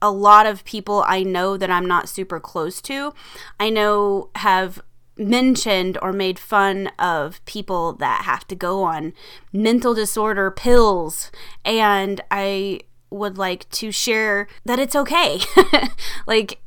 a 0.00 0.10
lot 0.10 0.46
of 0.46 0.64
people 0.64 1.04
I 1.06 1.22
know 1.22 1.56
that 1.56 1.70
I'm 1.70 1.86
not 1.86 2.08
super 2.08 2.38
close 2.38 2.80
to, 2.82 3.12
I 3.58 3.70
know 3.70 4.30
have 4.36 4.80
mentioned 5.16 5.96
or 6.02 6.12
made 6.12 6.38
fun 6.38 6.88
of 6.98 7.44
people 7.46 7.94
that 7.94 8.22
have 8.24 8.46
to 8.48 8.54
go 8.54 8.82
on 8.82 9.14
mental 9.52 9.94
disorder 9.94 10.50
pills. 10.50 11.30
And 11.64 12.20
I 12.30 12.80
would 13.10 13.38
like 13.38 13.68
to 13.70 13.90
share 13.90 14.46
that 14.64 14.78
it's 14.78 14.94
okay. 14.94 15.40
like, 16.26 16.60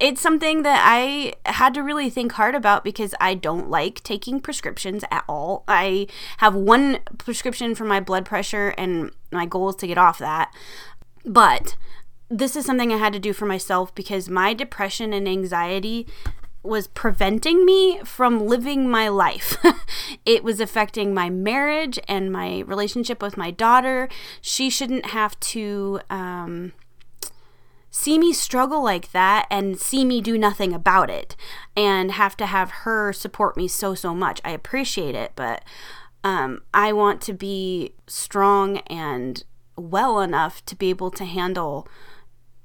it's 0.00 0.20
something 0.20 0.62
that 0.62 0.82
I 0.84 1.32
had 1.46 1.74
to 1.74 1.82
really 1.82 2.08
think 2.08 2.32
hard 2.32 2.54
about 2.54 2.84
because 2.84 3.14
I 3.20 3.34
don't 3.34 3.68
like 3.68 4.02
taking 4.02 4.40
prescriptions 4.40 5.04
at 5.10 5.24
all. 5.28 5.64
I 5.66 6.06
have 6.38 6.54
one 6.54 7.00
prescription 7.18 7.74
for 7.74 7.84
my 7.84 7.98
blood 7.98 8.24
pressure, 8.24 8.68
and 8.78 9.10
my 9.32 9.44
goal 9.44 9.70
is 9.70 9.76
to 9.76 9.86
get 9.86 9.98
off 9.98 10.18
that. 10.18 10.54
But 11.24 11.76
this 12.28 12.54
is 12.54 12.64
something 12.64 12.92
I 12.92 12.98
had 12.98 13.12
to 13.14 13.18
do 13.18 13.32
for 13.32 13.46
myself 13.46 13.94
because 13.94 14.28
my 14.28 14.54
depression 14.54 15.12
and 15.12 15.26
anxiety 15.26 16.06
was 16.62 16.86
preventing 16.88 17.64
me 17.64 18.00
from 18.04 18.46
living 18.46 18.88
my 18.88 19.08
life. 19.08 19.56
it 20.26 20.44
was 20.44 20.60
affecting 20.60 21.14
my 21.14 21.30
marriage 21.30 21.98
and 22.06 22.32
my 22.32 22.60
relationship 22.60 23.22
with 23.22 23.36
my 23.36 23.50
daughter. 23.50 24.08
She 24.40 24.68
shouldn't 24.68 25.06
have 25.06 25.38
to 25.40 26.00
um, 26.10 26.72
see 27.90 28.18
me 28.18 28.32
struggle 28.32 28.82
like 28.82 29.12
that 29.12 29.46
and 29.50 29.78
see 29.78 30.04
me 30.04 30.20
do 30.20 30.36
nothing 30.38 30.72
about 30.72 31.10
it 31.10 31.36
and 31.76 32.12
have 32.12 32.36
to 32.36 32.46
have 32.46 32.70
her 32.82 33.12
support 33.12 33.56
me 33.56 33.68
so, 33.68 33.94
so 33.94 34.14
much. 34.14 34.40
I 34.44 34.50
appreciate 34.50 35.14
it, 35.14 35.32
but 35.34 35.64
um, 36.24 36.62
I 36.74 36.92
want 36.92 37.20
to 37.22 37.32
be 37.32 37.94
strong 38.06 38.78
and 38.88 39.42
well 39.76 40.20
enough 40.20 40.64
to 40.66 40.76
be 40.76 40.90
able 40.90 41.10
to 41.12 41.24
handle 41.24 41.86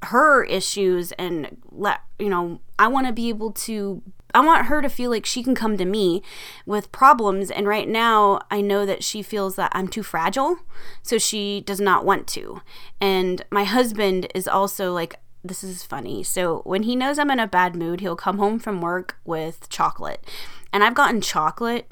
her 0.05 0.43
issues 0.43 1.11
and 1.13 1.57
let 1.71 2.01
you 2.19 2.29
know 2.29 2.59
i 2.77 2.87
want 2.87 3.07
to 3.07 3.13
be 3.13 3.29
able 3.29 3.51
to 3.51 4.01
i 4.33 4.39
want 4.39 4.67
her 4.67 4.81
to 4.81 4.89
feel 4.89 5.09
like 5.09 5.25
she 5.25 5.43
can 5.43 5.55
come 5.55 5.77
to 5.77 5.85
me 5.85 6.21
with 6.65 6.91
problems 6.91 7.51
and 7.51 7.67
right 7.67 7.87
now 7.87 8.39
i 8.49 8.61
know 8.61 8.85
that 8.85 9.03
she 9.03 9.21
feels 9.21 9.55
that 9.55 9.71
i'm 9.73 9.87
too 9.87 10.03
fragile 10.03 10.57
so 11.01 11.17
she 11.17 11.61
does 11.61 11.79
not 11.79 12.05
want 12.05 12.27
to. 12.27 12.61
And 12.99 13.43
my 13.51 13.63
husband 13.63 14.27
is 14.33 14.47
also 14.47 14.93
like 14.93 15.15
this 15.45 15.61
is 15.61 15.83
funny. 15.83 16.23
So 16.23 16.61
when 16.63 16.83
he 16.83 16.95
knows 16.95 17.19
i'm 17.19 17.31
in 17.31 17.39
a 17.39 17.47
bad 17.47 17.75
mood 17.75 17.99
he'll 17.99 18.15
come 18.15 18.37
home 18.37 18.59
from 18.59 18.81
work 18.81 19.17
with 19.25 19.69
chocolate. 19.69 20.25
And 20.71 20.83
i've 20.83 20.95
gotten 20.95 21.21
chocolate 21.21 21.91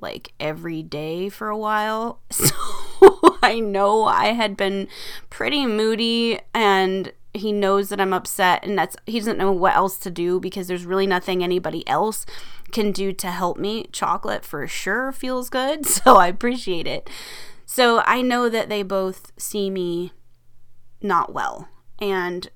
like 0.00 0.32
every 0.38 0.82
day 0.82 1.28
for 1.28 1.48
a 1.48 1.58
while. 1.58 2.20
So 3.00 3.36
I 3.42 3.60
know 3.60 4.04
I 4.04 4.32
had 4.32 4.56
been 4.56 4.88
pretty 5.30 5.64
moody 5.66 6.40
and 6.52 7.12
he 7.34 7.52
knows 7.52 7.88
that 7.88 8.00
I'm 8.00 8.12
upset 8.12 8.64
and 8.64 8.78
that's 8.78 8.96
he 9.06 9.18
doesn't 9.18 9.38
know 9.38 9.52
what 9.52 9.76
else 9.76 9.98
to 9.98 10.10
do 10.10 10.40
because 10.40 10.66
there's 10.66 10.84
really 10.84 11.06
nothing 11.06 11.42
anybody 11.42 11.86
else 11.86 12.24
can 12.72 12.92
do 12.92 13.12
to 13.12 13.30
help 13.30 13.58
me. 13.58 13.86
Chocolate 13.92 14.44
for 14.44 14.66
sure 14.66 15.12
feels 15.12 15.50
good, 15.50 15.86
so 15.86 16.16
I 16.16 16.28
appreciate 16.28 16.86
it. 16.86 17.08
So 17.66 18.02
I 18.06 18.22
know 18.22 18.48
that 18.48 18.68
they 18.68 18.82
both 18.82 19.32
see 19.36 19.70
me 19.70 20.12
not 21.02 21.32
well 21.32 21.68
and 21.98 22.48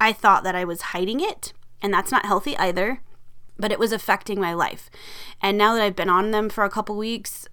I 0.00 0.12
thought 0.12 0.42
that 0.44 0.56
I 0.56 0.64
was 0.64 0.80
hiding 0.80 1.20
it 1.20 1.52
and 1.82 1.92
that's 1.92 2.10
not 2.10 2.26
healthy 2.26 2.56
either, 2.56 3.00
but 3.58 3.70
it 3.70 3.78
was 3.78 3.92
affecting 3.92 4.40
my 4.40 4.54
life. 4.54 4.90
And 5.42 5.58
now 5.58 5.74
that 5.74 5.82
I've 5.82 5.96
been 5.96 6.10
on 6.10 6.30
them 6.30 6.48
for 6.48 6.64
a 6.64 6.70
couple 6.70 6.96
weeks, 6.96 7.46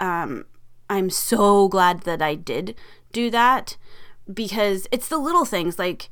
um 0.00 0.46
I'm 0.88 1.10
so 1.10 1.68
glad 1.68 2.02
that 2.02 2.22
I 2.22 2.34
did 2.36 2.76
do 3.12 3.30
that 3.30 3.76
because 4.32 4.86
it's 4.90 5.08
the 5.08 5.18
little 5.18 5.44
things 5.44 5.78
like 5.78 6.10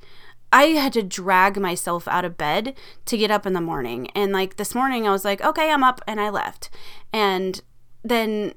I 0.53 0.67
had 0.67 0.93
to 0.93 1.03
drag 1.03 1.61
myself 1.61 2.07
out 2.07 2.25
of 2.25 2.39
bed 2.39 2.75
to 3.07 3.19
get 3.19 3.31
up 3.31 3.45
in 3.45 3.55
the 3.55 3.61
morning. 3.61 4.09
And 4.15 4.33
like 4.33 4.57
this 4.57 4.75
morning, 4.75 5.07
I 5.07 5.11
was 5.11 5.25
like, 5.25 5.43
okay, 5.43 5.71
I'm 5.71 5.83
up, 5.83 6.01
and 6.07 6.21
I 6.21 6.31
left. 6.31 6.71
And 7.13 7.61
then 8.05 8.55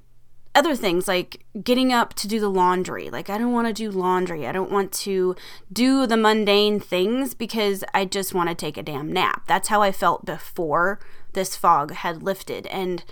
other 0.54 0.76
things 0.76 1.08
like 1.08 1.44
getting 1.64 1.94
up 1.94 2.14
to 2.16 2.28
do 2.28 2.40
the 2.40 2.50
laundry. 2.50 3.10
Like, 3.10 3.30
I 3.30 3.38
don't 3.38 3.52
want 3.52 3.68
to 3.68 3.74
do 3.74 3.90
laundry. 3.90 4.46
I 4.46 4.52
don't 4.52 4.72
want 4.72 4.92
to 4.94 5.36
do 5.72 6.06
the 6.06 6.18
mundane 6.18 6.80
things 6.80 7.34
because 7.34 7.84
I 7.94 8.06
just 8.06 8.34
want 8.34 8.50
to 8.50 8.56
take 8.56 8.78
a 8.78 8.84
damn 8.84 9.12
nap. 9.12 9.44
That's 9.48 9.68
how 9.68 9.82
I 9.82 9.92
felt 9.92 10.26
before 10.26 11.00
this 11.34 11.56
fog 11.56 11.94
had 11.94 12.24
lifted. 12.24 12.68
And 12.68 13.04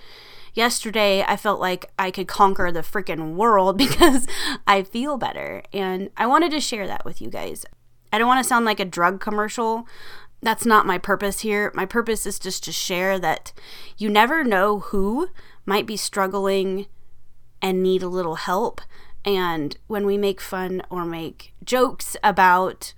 yesterday 0.56 1.22
I 1.22 1.36
felt 1.36 1.60
like 1.60 1.90
I 1.98 2.10
could 2.10 2.26
conquer 2.26 2.72
the 2.72 2.80
freaking 2.80 3.34
world 3.34 3.76
because 3.78 4.26
I 4.66 4.82
feel 4.82 5.16
better. 5.16 5.62
And 5.72 6.10
I 6.16 6.26
wanted 6.26 6.50
to 6.52 6.60
share 6.60 6.86
that 6.86 7.04
with 7.04 7.20
you 7.20 7.30
guys. 7.30 7.64
I 8.12 8.18
don't 8.18 8.28
want 8.28 8.42
to 8.42 8.48
sound 8.48 8.64
like 8.64 8.80
a 8.80 8.84
drug 8.84 9.20
commercial. 9.20 9.86
That's 10.42 10.66
not 10.66 10.86
my 10.86 10.98
purpose 10.98 11.40
here. 11.40 11.72
My 11.74 11.86
purpose 11.86 12.26
is 12.26 12.38
just 12.38 12.64
to 12.64 12.72
share 12.72 13.18
that 13.18 13.52
you 13.96 14.08
never 14.08 14.44
know 14.44 14.80
who 14.80 15.28
might 15.64 15.86
be 15.86 15.96
struggling 15.96 16.86
and 17.60 17.82
need 17.82 18.02
a 18.02 18.08
little 18.08 18.36
help. 18.36 18.80
And 19.24 19.76
when 19.88 20.06
we 20.06 20.16
make 20.16 20.40
fun 20.40 20.82
or 20.88 21.04
make 21.04 21.52
jokes 21.64 22.16
about 22.22 22.94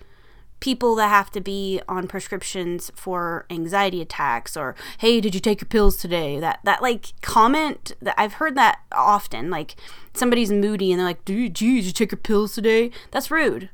people 0.60 0.94
that 0.96 1.08
have 1.08 1.30
to 1.30 1.40
be 1.40 1.80
on 1.88 2.08
prescriptions 2.08 2.90
for 2.94 3.46
anxiety 3.50 4.00
attacks 4.00 4.56
or 4.56 4.74
hey 4.98 5.20
did 5.20 5.34
you 5.34 5.40
take 5.40 5.60
your 5.60 5.68
pills 5.68 5.96
today? 5.96 6.40
That 6.40 6.60
that 6.64 6.82
like 6.82 7.12
comment 7.22 7.92
that 8.02 8.14
i've 8.18 8.34
heard 8.34 8.54
that 8.56 8.80
often. 8.92 9.50
Like 9.50 9.76
somebody's 10.14 10.50
moody 10.50 10.92
and 10.92 10.98
they're 10.98 11.06
like 11.06 11.24
dude 11.24 11.54
geez 11.54 11.86
you 11.86 11.92
take 11.92 12.12
your 12.12 12.18
pills 12.18 12.54
today? 12.54 12.90
That's 13.10 13.30
rude. 13.30 13.70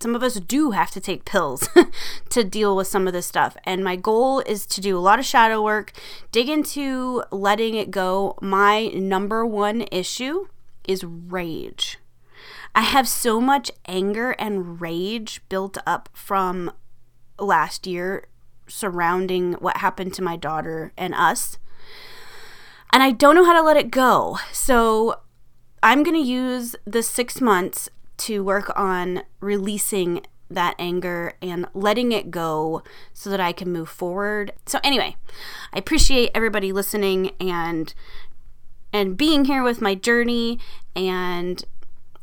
Some 0.00 0.14
of 0.14 0.22
us 0.22 0.34
do 0.34 0.72
have 0.72 0.90
to 0.90 1.00
take 1.00 1.24
pills 1.24 1.68
to 2.30 2.44
deal 2.44 2.76
with 2.76 2.88
some 2.88 3.06
of 3.06 3.12
this 3.12 3.26
stuff. 3.26 3.56
And 3.64 3.82
my 3.82 3.96
goal 3.96 4.40
is 4.40 4.66
to 4.66 4.80
do 4.80 4.98
a 4.98 5.00
lot 5.00 5.18
of 5.18 5.24
shadow 5.24 5.62
work 5.62 5.92
dig 6.32 6.48
into 6.48 7.22
letting 7.30 7.74
it 7.74 7.90
go. 7.90 8.36
My 8.40 8.88
number 8.88 9.46
one 9.46 9.86
issue 9.90 10.48
is 10.86 11.04
rage 11.04 11.98
I 12.74 12.82
have 12.82 13.08
so 13.08 13.40
much 13.40 13.70
anger 13.86 14.32
and 14.32 14.80
rage 14.80 15.40
built 15.48 15.78
up 15.86 16.08
from 16.12 16.72
last 17.38 17.86
year 17.86 18.26
surrounding 18.66 19.54
what 19.54 19.78
happened 19.78 20.14
to 20.14 20.22
my 20.22 20.36
daughter 20.36 20.92
and 20.96 21.14
us. 21.14 21.58
And 22.92 23.02
I 23.02 23.10
don't 23.10 23.34
know 23.34 23.44
how 23.44 23.52
to 23.52 23.62
let 23.62 23.76
it 23.76 23.90
go. 23.90 24.38
So 24.52 25.20
I'm 25.82 26.02
going 26.02 26.20
to 26.20 26.28
use 26.28 26.74
the 26.84 27.02
six 27.02 27.40
months 27.40 27.88
to 28.18 28.42
work 28.42 28.72
on 28.78 29.22
releasing 29.40 30.22
that 30.50 30.74
anger 30.78 31.34
and 31.42 31.66
letting 31.74 32.12
it 32.12 32.30
go 32.30 32.82
so 33.12 33.30
that 33.30 33.40
I 33.40 33.52
can 33.52 33.72
move 33.72 33.88
forward. 33.88 34.52
So 34.66 34.78
anyway, 34.84 35.16
I 35.72 35.78
appreciate 35.78 36.30
everybody 36.34 36.72
listening 36.72 37.32
and 37.40 37.92
and 38.92 39.16
being 39.16 39.46
here 39.46 39.64
with 39.64 39.80
my 39.80 39.96
journey 39.96 40.60
and 40.94 41.64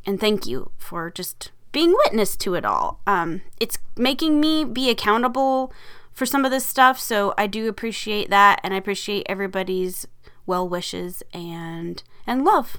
and 0.06 0.20
thank 0.20 0.46
you 0.46 0.72
for 0.78 1.10
just 1.10 1.52
being 1.72 1.94
witness 2.06 2.36
to 2.38 2.56
it 2.56 2.66
all. 2.66 3.00
Um, 3.08 3.42
it's 3.60 3.78
making 3.96 4.40
me 4.40 4.64
be 4.64 4.90
accountable 4.90 5.72
for 6.12 6.26
some 6.26 6.46
of 6.46 6.52
this 6.52 6.66
stuff. 6.66 7.00
So 7.00 7.34
I 7.38 7.48
do 7.48 7.68
appreciate 7.68 8.30
that 8.30 8.60
and 8.64 8.74
I 8.74 8.78
appreciate 8.78 9.26
everybody's 9.30 10.08
well 10.46 10.68
wishes 10.68 11.24
and 11.34 12.02
and 12.28 12.44
love. 12.44 12.78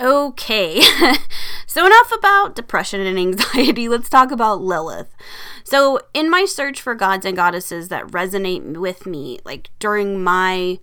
Okay, 0.00 0.80
so 1.68 1.86
enough 1.86 2.12
about 2.12 2.56
depression 2.56 3.00
and 3.00 3.16
anxiety. 3.16 3.88
Let's 3.88 4.08
talk 4.08 4.32
about 4.32 4.60
Lilith. 4.60 5.14
So, 5.62 6.00
in 6.12 6.28
my 6.28 6.46
search 6.46 6.82
for 6.82 6.96
gods 6.96 7.24
and 7.24 7.36
goddesses 7.36 7.88
that 7.88 8.08
resonate 8.08 8.76
with 8.76 9.06
me, 9.06 9.38
like 9.44 9.70
during 9.78 10.22
my 10.22 10.80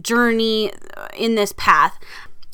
journey 0.00 0.70
in 1.16 1.34
this 1.34 1.52
path, 1.56 1.98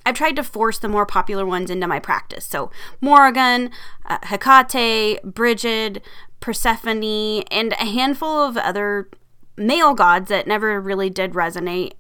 I've 0.06 0.14
tried 0.14 0.36
to 0.36 0.42
force 0.42 0.78
the 0.78 0.88
more 0.88 1.06
popular 1.06 1.44
ones 1.44 1.70
into 1.70 1.86
my 1.86 1.98
practice. 1.98 2.44
So, 2.44 2.70
Morrigan, 3.00 3.70
uh, 4.06 4.18
Hecate, 4.22 5.22
Brigid, 5.22 6.02
Persephone, 6.40 7.42
and 7.50 7.72
a 7.72 7.84
handful 7.84 8.42
of 8.42 8.56
other 8.56 9.08
male 9.56 9.94
gods 9.94 10.28
that 10.28 10.46
never 10.46 10.80
really 10.80 11.10
did 11.10 11.32
resonate 11.32 11.92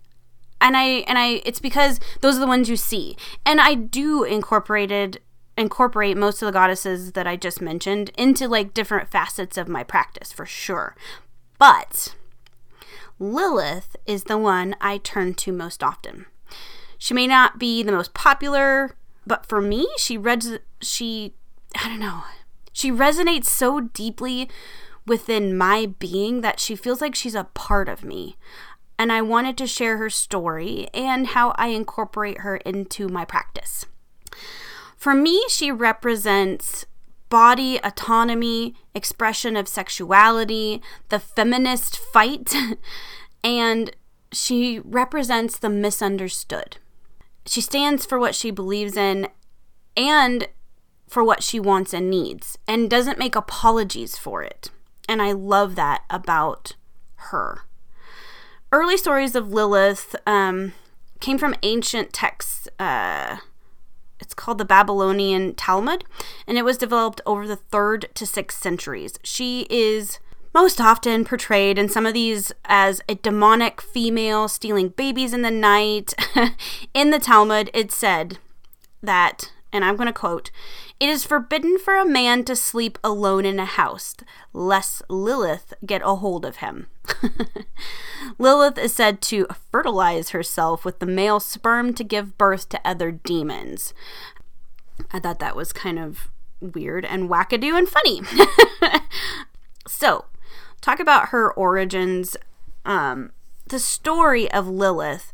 and 0.60 0.76
I 0.76 0.84
and 1.06 1.18
I 1.18 1.42
it's 1.44 1.60
because 1.60 1.98
those 2.20 2.36
are 2.36 2.40
the 2.40 2.46
ones 2.46 2.68
you 2.68 2.76
see. 2.76 3.16
And 3.44 3.60
I 3.60 3.74
do 3.74 4.24
incorporated 4.24 5.20
incorporate 5.56 6.16
most 6.16 6.42
of 6.42 6.46
the 6.46 6.52
goddesses 6.52 7.12
that 7.12 7.26
I 7.26 7.36
just 7.36 7.60
mentioned 7.60 8.10
into 8.16 8.48
like 8.48 8.74
different 8.74 9.10
facets 9.10 9.56
of 9.56 9.68
my 9.68 9.82
practice 9.82 10.32
for 10.32 10.46
sure. 10.46 10.96
But 11.58 12.14
Lilith 13.18 13.96
is 14.06 14.24
the 14.24 14.38
one 14.38 14.74
I 14.80 14.98
turn 14.98 15.34
to 15.34 15.52
most 15.52 15.82
often. 15.82 16.26
She 17.00 17.14
may 17.14 17.26
not 17.26 17.58
be 17.58 17.82
the 17.82 17.90
most 17.90 18.14
popular, 18.14 18.94
but 19.26 19.46
for 19.46 19.60
me, 19.60 19.88
she 19.96 20.16
res- 20.16 20.60
she 20.80 21.34
I 21.74 21.88
don't 21.88 21.98
know. 21.98 22.22
She 22.72 22.92
resonates 22.92 23.46
so 23.46 23.80
deeply 23.80 24.48
within 25.06 25.56
my 25.56 25.86
being 25.98 26.42
that 26.42 26.60
she 26.60 26.76
feels 26.76 27.00
like 27.00 27.16
she's 27.16 27.34
a 27.34 27.48
part 27.54 27.88
of 27.88 28.04
me 28.04 28.36
and 29.00 29.10
I 29.10 29.22
wanted 29.22 29.56
to 29.56 29.66
share 29.66 29.96
her 29.96 30.10
story 30.10 30.88
and 30.92 31.28
how 31.28 31.54
I 31.56 31.68
incorporate 31.68 32.40
her 32.40 32.58
into 32.58 33.08
my 33.08 33.24
practice. 33.24 33.86
For 34.94 35.14
me, 35.14 35.42
she 35.48 35.72
represents 35.72 36.84
body 37.30 37.80
autonomy, 37.82 38.74
expression 38.94 39.56
of 39.56 39.68
sexuality, 39.68 40.82
the 41.08 41.18
feminist 41.18 41.96
fight, 41.96 42.54
and 43.42 43.96
she 44.32 44.80
represents 44.80 45.58
the 45.58 45.70
misunderstood. 45.70 46.76
She 47.50 47.60
stands 47.60 48.06
for 48.06 48.16
what 48.16 48.36
she 48.36 48.52
believes 48.52 48.96
in 48.96 49.26
and 49.96 50.46
for 51.08 51.24
what 51.24 51.42
she 51.42 51.58
wants 51.58 51.92
and 51.92 52.08
needs, 52.08 52.56
and 52.68 52.88
doesn't 52.88 53.18
make 53.18 53.34
apologies 53.34 54.16
for 54.16 54.40
it. 54.44 54.70
And 55.08 55.20
I 55.20 55.32
love 55.32 55.74
that 55.74 56.04
about 56.08 56.76
her 57.16 57.62
early 58.70 58.96
stories 58.96 59.34
of 59.34 59.52
Lilith 59.52 60.14
um, 60.28 60.74
came 61.18 61.38
from 61.38 61.56
ancient 61.64 62.12
texts. 62.12 62.68
Uh, 62.78 63.38
it's 64.20 64.32
called 64.32 64.58
the 64.58 64.64
Babylonian 64.64 65.56
Talmud, 65.56 66.04
and 66.46 66.56
it 66.56 66.64
was 66.64 66.78
developed 66.78 67.20
over 67.26 67.48
the 67.48 67.56
third 67.56 68.10
to 68.14 68.26
sixth 68.26 68.62
centuries. 68.62 69.18
She 69.24 69.66
is 69.68 70.20
most 70.52 70.80
often 70.80 71.24
portrayed 71.24 71.78
in 71.78 71.88
some 71.88 72.06
of 72.06 72.14
these 72.14 72.52
as 72.64 73.00
a 73.08 73.14
demonic 73.14 73.80
female 73.80 74.48
stealing 74.48 74.88
babies 74.88 75.32
in 75.32 75.42
the 75.42 75.50
night. 75.50 76.14
in 76.94 77.10
the 77.10 77.18
Talmud, 77.18 77.70
it 77.72 77.92
said 77.92 78.38
that, 79.02 79.52
and 79.72 79.84
I'm 79.84 79.96
going 79.96 80.06
to 80.08 80.12
quote, 80.12 80.50
it 80.98 81.08
is 81.08 81.24
forbidden 81.24 81.78
for 81.78 81.96
a 81.96 82.04
man 82.04 82.44
to 82.44 82.54
sleep 82.54 82.98
alone 83.02 83.46
in 83.46 83.58
a 83.58 83.64
house, 83.64 84.16
lest 84.52 85.02
Lilith 85.08 85.72
get 85.86 86.02
a 86.04 86.16
hold 86.16 86.44
of 86.44 86.56
him. 86.56 86.88
Lilith 88.38 88.76
is 88.76 88.92
said 88.92 89.22
to 89.22 89.46
fertilize 89.72 90.30
herself 90.30 90.84
with 90.84 90.98
the 90.98 91.06
male 91.06 91.40
sperm 91.40 91.94
to 91.94 92.04
give 92.04 92.36
birth 92.36 92.68
to 92.68 92.80
other 92.84 93.10
demons. 93.10 93.94
I 95.10 95.20
thought 95.20 95.38
that 95.38 95.56
was 95.56 95.72
kind 95.72 95.98
of 95.98 96.28
weird 96.60 97.06
and 97.06 97.30
wackadoo 97.30 97.78
and 97.78 97.88
funny. 97.88 98.20
so, 99.88 100.26
talk 100.80 101.00
about 101.00 101.28
her 101.28 101.52
origins. 101.52 102.36
Um, 102.84 103.32
the 103.66 103.78
story 103.78 104.50
of 104.50 104.68
Lilith 104.68 105.32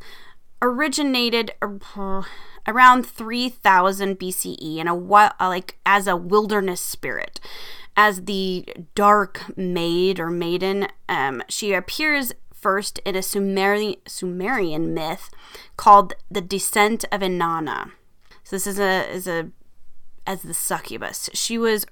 originated. 0.61 1.53
Uh, 1.61 2.23
around 2.67 3.07
3000 3.07 4.19
BCE 4.19 4.79
in 4.79 4.89
a 4.89 4.95
like 4.95 5.79
as 5.87 6.07
a 6.07 6.17
wilderness 6.17 6.81
spirit 6.81 7.41
as 7.97 8.25
the 8.25 8.67
dark 8.95 9.57
maid 9.57 10.21
or 10.21 10.31
maiden 10.31 10.89
um, 11.09 11.43
she 11.49 11.73
appears 11.73 12.33
first 12.53 12.99
in 13.05 13.15
a 13.15 13.23
Sumerian, 13.23 13.97
Sumerian 14.07 14.93
myth 14.95 15.31
called 15.77 16.15
the 16.31 16.41
descent 16.41 17.05
of 17.13 17.21
Inanna 17.21 17.93
so 18.43 18.57
this 18.57 18.67
is 18.67 18.79
a 18.79 19.09
is 19.11 19.27
a 19.27 19.51
as 20.27 20.43
the 20.43 20.55
succubus 20.55 21.31
she 21.33 21.57
was 21.57 21.87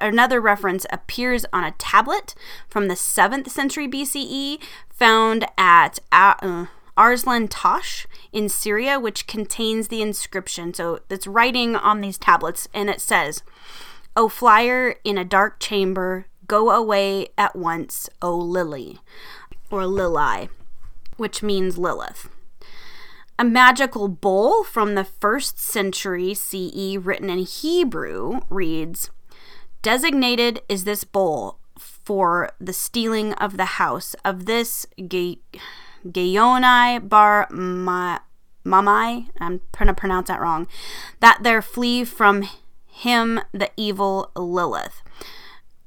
another 0.00 0.40
reference 0.40 0.86
appears 0.90 1.44
on 1.52 1.64
a 1.64 1.72
tablet 1.72 2.34
from 2.68 2.88
the 2.88 2.94
7th 2.94 3.48
century 3.48 3.88
BCE 3.88 4.58
found 4.90 5.46
at 5.58 5.98
uh, 6.10 6.66
Arslan 6.96 7.48
Tash 7.48 8.06
in 8.32 8.48
Syria, 8.48 9.00
which 9.00 9.26
contains 9.26 9.88
the 9.88 10.02
inscription. 10.02 10.72
So 10.74 11.00
it's 11.10 11.26
writing 11.26 11.74
on 11.76 12.00
these 12.00 12.18
tablets, 12.18 12.68
and 12.72 12.88
it 12.88 13.00
says, 13.00 13.42
O 14.16 14.28
flyer 14.28 14.96
in 15.04 15.16
a 15.16 15.24
dark 15.24 15.58
chamber, 15.58 16.26
go 16.46 16.70
away 16.70 17.28
at 17.38 17.56
once, 17.56 18.10
O 18.20 18.36
lily, 18.36 19.00
or 19.70 19.86
lili, 19.86 20.50
which 21.16 21.42
means 21.42 21.78
Lilith. 21.78 22.28
A 23.38 23.44
magical 23.44 24.08
bowl 24.08 24.62
from 24.62 24.94
the 24.94 25.04
first 25.04 25.58
century 25.58 26.34
CE, 26.34 26.96
written 26.98 27.30
in 27.30 27.38
Hebrew, 27.38 28.40
reads 28.50 29.10
Designated 29.82 30.62
is 30.68 30.84
this 30.84 31.04
bowl 31.04 31.58
for 31.76 32.50
the 32.60 32.72
stealing 32.72 33.32
of 33.34 33.56
the 33.56 33.64
house 33.64 34.14
of 34.24 34.46
this 34.46 34.86
gate. 35.08 35.42
Geonai 36.06 37.08
bar 37.08 37.46
ma- 37.50 38.20
Mamai, 38.64 39.28
I'm 39.40 39.60
going 39.76 39.88
to 39.88 39.94
pronounce 39.94 40.28
that 40.28 40.40
wrong, 40.40 40.68
that 41.18 41.40
there 41.42 41.60
flee 41.60 42.04
from 42.04 42.48
him 42.86 43.40
the 43.52 43.70
evil 43.76 44.30
Lilith. 44.36 45.02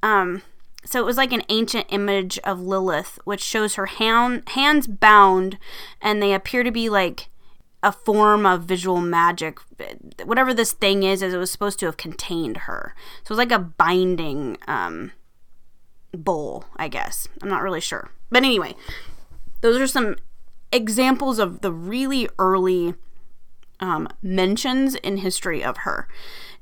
Um, 0.03 0.41
so 0.83 0.99
it 0.99 1.05
was 1.05 1.17
like 1.17 1.31
an 1.31 1.43
ancient 1.47 1.87
image 1.89 2.37
of 2.39 2.59
Lilith, 2.59 3.19
which 3.23 3.41
shows 3.41 3.75
her 3.75 3.85
hand, 3.85 4.49
hands 4.49 4.87
bound, 4.87 5.57
and 6.01 6.21
they 6.21 6.33
appear 6.33 6.63
to 6.63 6.71
be 6.71 6.89
like 6.89 7.29
a 7.85 7.91
form 7.91 8.47
of 8.47 8.63
visual 8.63 8.99
magic. 8.99 9.59
Whatever 10.25 10.55
this 10.55 10.73
thing 10.73 11.03
is, 11.03 11.21
as 11.21 11.35
it 11.35 11.37
was 11.37 11.51
supposed 11.51 11.79
to 11.79 11.85
have 11.85 11.97
contained 11.97 12.57
her. 12.57 12.95
So 13.23 13.27
it 13.27 13.29
was 13.29 13.37
like 13.37 13.51
a 13.51 13.59
binding 13.59 14.57
um, 14.67 15.11
bowl, 16.11 16.65
I 16.75 16.87
guess. 16.87 17.27
I'm 17.43 17.49
not 17.49 17.61
really 17.61 17.79
sure. 17.79 18.09
But 18.31 18.43
anyway, 18.43 18.75
those 19.61 19.79
are 19.79 19.85
some 19.85 20.15
examples 20.71 21.37
of 21.37 21.61
the 21.61 21.71
really 21.71 22.27
early 22.39 22.95
um, 23.79 24.07
mentions 24.23 24.95
in 24.95 25.17
history 25.17 25.63
of 25.63 25.77
her. 25.77 26.07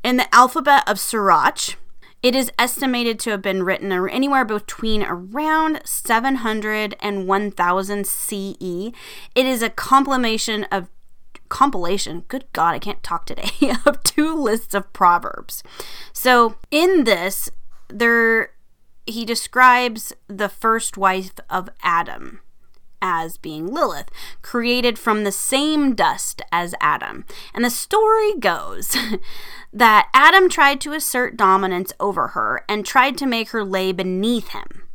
In 0.04 0.18
the 0.18 0.36
alphabet 0.36 0.84
of 0.86 1.00
Sirach, 1.00 1.78
it 2.22 2.36
is 2.36 2.52
estimated 2.60 3.18
to 3.20 3.30
have 3.30 3.42
been 3.42 3.64
written 3.64 3.94
anywhere 4.10 4.44
between 4.44 5.04
around 5.04 5.82
700 5.86 6.98
and 7.00 7.28
1000 7.28 8.08
CE. 8.08 8.92
It 9.36 9.46
is 9.46 9.62
a 9.62 9.70
compilation 9.70 10.66
of 10.66 10.90
compilation, 11.54 12.24
good 12.30 12.46
God, 12.52 12.74
I 12.74 12.80
can't 12.80 13.04
talk 13.04 13.28
today, 13.28 13.52
of 13.86 14.02
two 14.02 14.36
lists 14.36 14.74
of 14.74 14.92
proverbs. 14.92 15.62
So 16.12 16.56
in 16.72 17.04
this, 17.04 17.48
there 17.90 18.50
he 19.06 19.24
describes 19.24 20.14
the 20.28 20.50
first 20.50 20.98
wife 20.98 21.34
of 21.52 21.70
Adam 21.84 22.40
as 23.04 23.38
being 23.38 23.68
Lilith, 23.68 24.10
created 24.42 24.98
from 24.98 25.24
the 25.24 25.32
same 25.32 25.94
dust 25.94 26.42
as 26.52 26.74
Adam. 26.82 27.24
And 27.54 27.64
the 27.64 27.70
story 27.70 28.34
goes 28.40 28.98
that 29.74 30.10
Adam 30.12 30.50
tried 30.50 30.82
to 30.82 30.94
assert 30.94 31.38
dominance 31.38 31.94
over 32.00 32.30
her 32.30 32.64
and 32.68 32.84
tried 32.84 33.16
to 33.20 33.28
make 33.28 33.50
her 33.50 33.64
lay 33.64 33.92
beneath 33.92 34.50
him. 34.50 34.88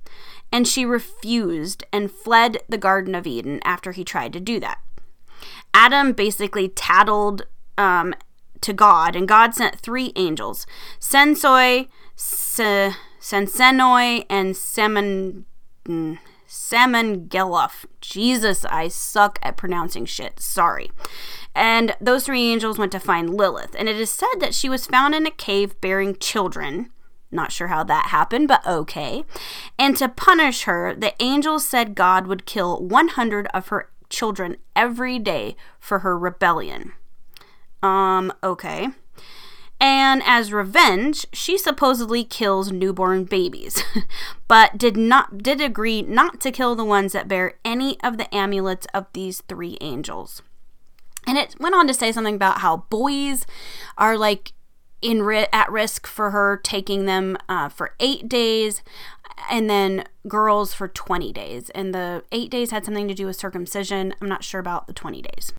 And 0.50 0.66
she 0.66 0.84
refused 0.84 1.84
and 1.92 2.10
fled 2.10 2.58
the 2.68 2.78
Garden 2.78 3.14
of 3.14 3.26
Eden 3.26 3.60
after 3.62 3.92
he 3.92 4.02
tried 4.02 4.32
to 4.32 4.40
do 4.40 4.58
that. 4.58 4.78
Adam 5.74 6.12
basically 6.12 6.68
tattled 6.68 7.42
um, 7.76 8.14
to 8.60 8.72
God, 8.72 9.14
and 9.14 9.28
God 9.28 9.54
sent 9.54 9.78
three 9.78 10.12
angels 10.16 10.66
Sensoi, 11.00 11.88
Se- 12.16 12.94
Sensenoi, 13.20 14.24
and 14.28 14.56
Semen. 14.56 15.44
Mm, 15.84 16.18
Geloff. 17.28 17.84
Jesus, 18.00 18.64
I 18.64 18.88
suck 18.88 19.38
at 19.42 19.56
pronouncing 19.56 20.06
shit. 20.06 20.40
Sorry. 20.40 20.90
And 21.54 21.94
those 22.00 22.24
three 22.24 22.50
angels 22.50 22.78
went 22.78 22.92
to 22.92 23.00
find 23.00 23.34
Lilith, 23.34 23.74
and 23.78 23.88
it 23.88 23.96
is 23.96 24.10
said 24.10 24.40
that 24.40 24.54
she 24.54 24.68
was 24.68 24.86
found 24.86 25.14
in 25.14 25.26
a 25.26 25.30
cave 25.30 25.80
bearing 25.80 26.16
children, 26.16 26.90
Not 27.30 27.52
sure 27.52 27.68
how 27.68 27.84
that 27.84 28.06
happened, 28.06 28.48
but 28.48 28.66
okay. 28.66 29.24
And 29.78 29.96
to 29.98 30.08
punish 30.08 30.62
her, 30.62 30.94
the 30.94 31.14
angels 31.22 31.66
said 31.66 31.94
God 31.94 32.26
would 32.26 32.46
kill 32.46 32.80
100 32.80 33.48
of 33.52 33.68
her 33.68 33.90
children 34.10 34.56
every 34.74 35.18
day 35.18 35.56
for 35.78 36.00
her 36.00 36.18
rebellion. 36.18 36.92
Um, 37.82 38.32
okay. 38.42 38.88
And 39.80 40.22
as 40.24 40.52
revenge, 40.52 41.26
she 41.32 41.56
supposedly 41.56 42.24
kills 42.24 42.72
newborn 42.72 43.24
babies, 43.24 43.82
but 44.48 44.76
did 44.76 44.96
not 44.96 45.38
did 45.38 45.60
agree 45.60 46.02
not 46.02 46.40
to 46.40 46.50
kill 46.50 46.74
the 46.74 46.84
ones 46.84 47.12
that 47.12 47.28
bear 47.28 47.54
any 47.64 48.00
of 48.00 48.18
the 48.18 48.32
amulets 48.34 48.88
of 48.92 49.06
these 49.12 49.42
three 49.42 49.78
angels. 49.80 50.42
And 51.28 51.38
it 51.38 51.54
went 51.60 51.76
on 51.76 51.86
to 51.86 51.94
say 51.94 52.10
something 52.10 52.34
about 52.34 52.58
how 52.58 52.78
boys 52.88 53.46
are 53.96 54.18
like 54.18 54.52
in 55.00 55.22
at 55.52 55.70
risk 55.70 56.06
for 56.06 56.30
her 56.30 56.56
taking 56.56 57.06
them 57.06 57.36
uh, 57.48 57.68
for 57.68 57.94
eight 58.00 58.28
days, 58.28 58.82
and 59.50 59.68
then 59.68 60.04
girls 60.26 60.74
for 60.74 60.88
20 60.88 61.32
days. 61.32 61.70
And 61.70 61.94
the 61.94 62.24
eight 62.32 62.50
days 62.50 62.70
had 62.70 62.84
something 62.84 63.08
to 63.08 63.14
do 63.14 63.26
with 63.26 63.36
circumcision. 63.36 64.14
I'm 64.20 64.28
not 64.28 64.44
sure 64.44 64.60
about 64.60 64.86
the 64.86 64.92
20 64.92 65.22
days. 65.22 65.52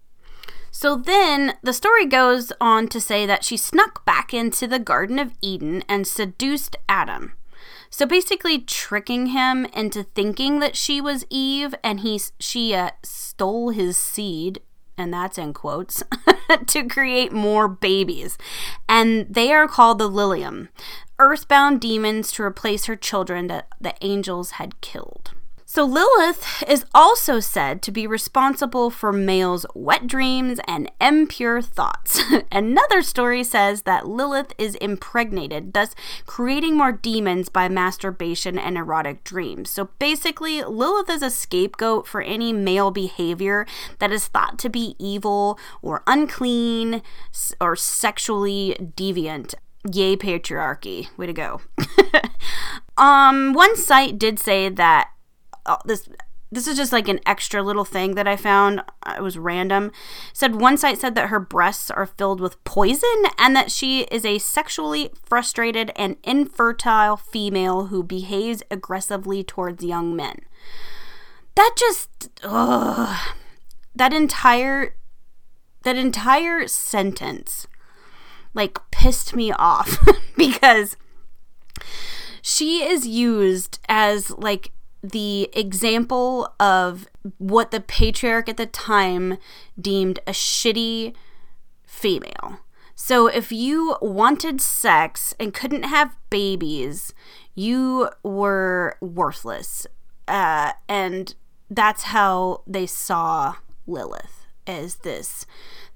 So 0.72 0.96
then 0.96 1.56
the 1.64 1.74
story 1.74 2.06
goes 2.06 2.52
on 2.62 2.88
to 2.90 3.02
say 3.02 3.26
that 3.26 3.44
she 3.44 3.58
snuck 3.58 4.06
back 4.06 4.34
into 4.34 4.68
the 4.68 4.80
Garden 4.80 5.20
of 5.20 5.34
Eden 5.42 5.84
and 5.90 6.06
seduced 6.08 6.76
Adam. 6.88 7.34
So 7.90 8.06
basically 8.06 8.60
tricking 8.60 9.28
him 9.28 9.66
into 9.74 10.04
thinking 10.04 10.60
that 10.60 10.76
she 10.76 11.02
was 11.02 11.26
Eve 11.30 11.74
and 11.84 12.02
he 12.02 12.22
she 12.40 12.76
uh, 12.76 12.92
stole 13.04 13.70
his 13.70 13.98
seed 13.98 14.62
and 15.00 15.14
that's 15.14 15.38
in 15.38 15.54
quotes 15.54 16.04
to 16.68 16.88
create 16.88 17.32
more 17.32 17.68
babies. 17.68 18.38
And 18.88 19.28
they 19.30 19.52
are 19.54 19.68
called 19.68 20.00
the 20.00 20.08
Lilium, 20.08 20.70
earthbound 21.18 21.82
demons 21.82 22.32
to 22.34 22.44
replace 22.44 22.86
her 22.86 22.96
children 22.96 23.48
that 23.48 23.68
the 23.80 23.94
angels 24.02 24.52
had 24.52 24.82
killed. 24.82 25.32
So, 25.72 25.86
Lilith 25.86 26.64
is 26.68 26.84
also 26.96 27.40
said 27.40 27.84
to 27.84 27.92
be 27.92 28.08
responsible 28.08 28.90
for 28.90 29.14
males' 29.14 29.68
wet 29.76 30.08
dreams 30.08 30.60
and 30.68 30.92
impure 31.00 31.62
thoughts. 31.62 32.20
Another 32.52 33.04
story 33.04 33.44
says 33.44 33.84
that 33.84 34.08
Lilith 34.08 34.52
is 34.58 34.74
impregnated, 34.78 35.74
thus 35.74 35.94
creating 36.26 36.76
more 36.76 36.92
demons 36.92 37.50
by 37.50 37.70
masturbation 37.70 38.58
and 38.58 38.80
erotic 38.80 39.24
dreams. 39.24 39.70
So, 39.70 39.90
basically, 40.00 40.64
Lilith 40.64 41.08
is 41.08 41.22
a 41.22 41.30
scapegoat 41.30 42.08
for 42.08 42.24
any 42.24 42.52
male 42.52 42.90
behavior 42.90 43.68
that 44.00 44.12
is 44.12 44.26
thought 44.26 44.58
to 44.58 44.70
be 44.70 44.96
evil 44.98 45.60
or 45.84 46.02
unclean 46.08 47.04
or 47.62 47.76
sexually 47.76 48.76
deviant. 48.96 49.54
Yay, 49.94 50.18
patriarchy. 50.18 51.16
Way 51.16 51.28
to 51.28 51.34
go. 51.34 51.62
um, 52.98 53.54
one 53.54 53.76
site 53.78 54.18
did 54.18 54.40
say 54.40 54.68
that 54.70 55.10
this 55.86 56.10
this 56.52 56.68
is 56.68 56.78
just 56.78 56.92
like 56.92 57.08
an 57.08 57.20
extra 57.26 57.62
little 57.62 57.86
thing 57.86 58.16
that 58.16 58.28
I 58.28 58.36
found. 58.36 58.82
It 59.08 59.22
was 59.22 59.38
random. 59.38 59.92
said 60.34 60.56
one 60.56 60.78
site 60.78 60.98
said 60.98 61.14
that 61.16 61.30
her 61.30 61.40
breasts 61.40 61.92
are 61.92 62.08
filled 62.08 62.42
with 62.42 62.64
poison 62.64 63.24
and 63.38 63.56
that 63.56 63.70
she 63.70 64.02
is 64.06 64.26
a 64.26 64.40
sexually 64.40 65.12
frustrated 65.24 65.92
and 65.96 66.18
infertile 66.24 67.18
female 67.18 67.88
who 67.88 68.02
behaves 68.02 68.64
aggressively 68.72 69.44
towards 69.44 69.84
young 69.84 70.16
men. 70.16 70.42
That 71.56 71.76
just 71.78 72.30
ugh, 72.44 73.36
that 73.96 74.14
entire 74.14 74.96
that 75.84 75.98
entire 75.98 76.68
sentence 76.68 77.68
like 78.56 78.80
pissed 78.92 79.36
me 79.36 79.52
off 79.52 80.04
because 80.36 80.98
she 82.42 82.84
is 82.84 83.06
used 83.06 83.80
as 83.88 84.32
like 84.32 84.72
the 85.02 85.50
example 85.54 86.54
of 86.60 87.08
what 87.38 87.72
the 87.72 87.80
patriarch 87.80 88.50
at 88.50 88.58
the 88.58 88.66
time 88.66 89.38
deemed 89.80 90.20
a 90.28 90.32
shitty 90.32 91.14
female. 91.86 92.60
So 92.96 93.28
if 93.28 93.52
you 93.52 93.96
wanted 94.02 94.60
sex 94.60 95.34
and 95.40 95.54
couldn't 95.54 95.84
have 95.84 96.18
babies, 96.30 97.14
you 97.56 98.10
were 98.24 98.98
worthless. 99.00 99.88
Uh, 100.28 100.74
and 100.88 101.34
that's 101.70 102.04
how 102.04 102.62
they 102.68 102.86
saw 102.86 103.56
Lilith 103.88 104.46
as 104.68 104.96
this 104.96 105.46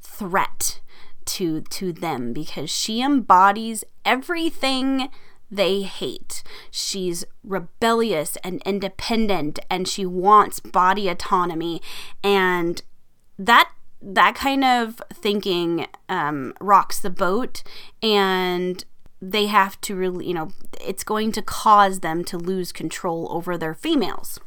threat 0.01 0.79
to 1.25 1.61
to 1.61 1.93
them 1.93 2.33
because 2.33 2.69
she 2.69 3.01
embodies 3.01 3.83
everything 4.03 5.09
they 5.55 5.83
hate. 5.83 6.43
She's 6.71 7.25
rebellious 7.43 8.37
and 8.43 8.61
independent 8.65 9.59
and 9.69 9.87
she 9.87 10.05
wants 10.05 10.59
body 10.59 11.07
autonomy 11.07 11.81
and 12.23 12.81
that 13.37 13.69
that 14.01 14.35
kind 14.35 14.65
of 14.65 15.01
thinking 15.13 15.87
um, 16.09 16.53
rocks 16.59 16.99
the 16.99 17.09
boat 17.09 17.63
and 18.01 18.83
they 19.21 19.45
have 19.45 19.79
to 19.79 19.95
really 19.95 20.27
you 20.27 20.33
know 20.33 20.51
it's 20.81 21.03
going 21.03 21.31
to 21.31 21.41
cause 21.41 22.01
them 22.01 22.23
to 22.25 22.37
lose 22.37 22.73
control 22.73 23.27
over 23.31 23.57
their 23.57 23.73
females 23.73 24.39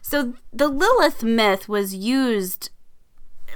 so 0.00 0.32
the 0.50 0.68
lilith 0.68 1.22
myth 1.22 1.68
was 1.68 1.94
used 1.94 2.70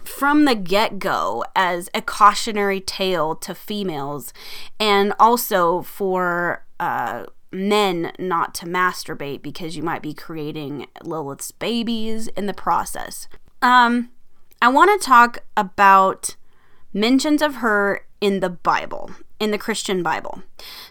from 0.05 0.45
the 0.45 0.55
get 0.55 0.99
go 0.99 1.45
as 1.57 1.89
a 1.95 2.03
cautionary 2.03 2.81
tale 2.81 3.35
to 3.35 3.55
females 3.55 4.33
and 4.79 5.15
also 5.19 5.83
for 5.83 6.64
uh, 6.81 7.25
men 7.53 8.13
not 8.19 8.55
to 8.55 8.67
masturbate 8.67 9.43
because 9.43 9.77
you 9.77 9.83
might 9.83 10.03
be 10.03 10.15
creating 10.15 10.87
Lilith's 11.03 11.51
babies 11.51 12.29
in 12.29 12.47
the 12.47 12.55
process. 12.55 13.29
Um, 13.63 14.11
I 14.61 14.69
want 14.69 15.01
to 15.01 15.07
talk 15.07 15.39
about 15.57 16.37
mentions 16.93 17.43
of 17.43 17.57
her 17.57 18.07
in 18.21 18.41
the 18.41 18.51
Bible 18.51 19.11
in 19.41 19.51
the 19.51 19.59
Christian 19.59 20.03
Bible. 20.03 20.43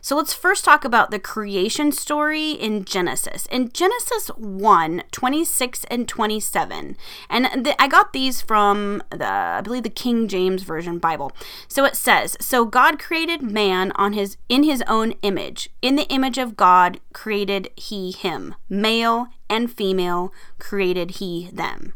So 0.01 0.15
let's 0.15 0.33
first 0.33 0.65
talk 0.65 0.83
about 0.83 1.11
the 1.11 1.19
creation 1.19 1.91
story 1.91 2.51
in 2.51 2.85
Genesis. 2.85 3.45
In 3.47 3.71
Genesis 3.71 4.27
1 4.37 5.03
26 5.11 5.85
and 5.85 6.07
27, 6.07 6.97
and 7.29 7.75
I 7.79 7.87
got 7.87 8.13
these 8.13 8.41
from 8.41 9.01
the, 9.09 9.27
I 9.27 9.61
believe, 9.61 9.83
the 9.83 9.89
King 9.89 10.27
James 10.27 10.63
Version 10.63 10.99
Bible. 10.99 11.31
So 11.67 11.85
it 11.85 11.95
says, 11.95 12.37
So 12.39 12.65
God 12.65 12.99
created 12.99 13.41
man 13.41 13.91
on 13.95 14.13
his 14.13 14.37
in 14.49 14.63
his 14.63 14.83
own 14.87 15.13
image. 15.21 15.69
In 15.81 15.95
the 15.95 16.07
image 16.09 16.37
of 16.37 16.57
God 16.57 16.99
created 17.13 17.69
he 17.75 18.11
him. 18.11 18.55
Male 18.69 19.27
and 19.49 19.71
female 19.71 20.33
created 20.59 21.11
he 21.11 21.49
them. 21.51 21.93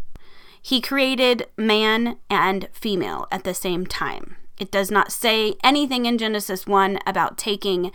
He 0.62 0.81
created 0.81 1.47
man 1.57 2.17
and 2.29 2.67
female 2.73 3.27
at 3.31 3.43
the 3.43 3.53
same 3.53 3.86
time. 3.86 4.36
It 4.60 4.72
does 4.72 4.89
not 4.91 5.12
say 5.12 5.56
anything 5.63 6.06
in 6.06 6.17
Genesis 6.17 6.65
1 6.65 7.00
about 7.06 7.38
taking 7.38 7.91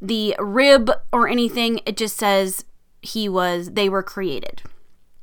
the 0.00 0.34
rib 0.38 0.90
or 1.12 1.28
anything. 1.28 1.80
It 1.86 1.96
just 1.96 2.16
says 2.16 2.64
he 3.02 3.28
was 3.28 3.70
they 3.72 3.88
were 3.88 4.02
created. 4.02 4.62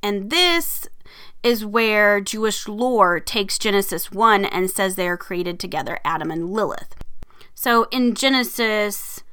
And 0.01 0.29
this 0.29 0.87
is 1.43 1.65
where 1.65 2.19
Jewish 2.19 2.67
lore 2.67 3.19
takes 3.19 3.59
Genesis 3.59 4.11
1 4.11 4.45
and 4.45 4.69
says 4.69 4.95
they 4.95 5.07
are 5.07 5.17
created 5.17 5.59
together, 5.59 5.99
Adam 6.03 6.31
and 6.31 6.49
Lilith. 6.49 6.95
So 7.53 7.83
in 7.91 8.15
Genesis 8.15 9.23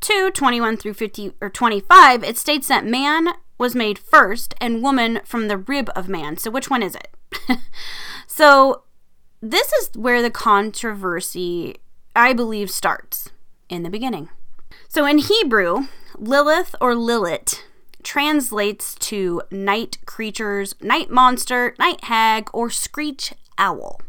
2, 0.00 0.30
21 0.30 0.76
through 0.76 0.94
50 0.94 1.32
or 1.40 1.50
25, 1.50 2.22
it 2.22 2.38
states 2.38 2.68
that 2.68 2.86
man 2.86 3.28
was 3.58 3.74
made 3.74 3.98
first 3.98 4.54
and 4.60 4.82
woman 4.82 5.20
from 5.24 5.48
the 5.48 5.58
rib 5.58 5.90
of 5.96 6.08
man. 6.08 6.36
So 6.36 6.50
which 6.50 6.70
one 6.70 6.82
is 6.82 6.96
it? 6.96 7.58
so 8.26 8.82
this 9.40 9.72
is 9.72 9.90
where 9.94 10.22
the 10.22 10.30
controversy, 10.30 11.76
I 12.14 12.32
believe, 12.32 12.70
starts 12.70 13.30
in 13.68 13.82
the 13.82 13.90
beginning. 13.90 14.28
So 14.88 15.06
in 15.06 15.18
Hebrew, 15.18 15.86
Lilith 16.16 16.74
or 16.80 16.94
Lilith 16.94 17.62
translates 18.02 18.94
to 18.96 19.42
night 19.50 19.98
creatures, 20.06 20.74
night 20.80 21.10
monster, 21.10 21.74
night 21.78 22.04
hag, 22.04 22.48
or 22.52 22.70
screech 22.70 23.34
owl. 23.58 24.00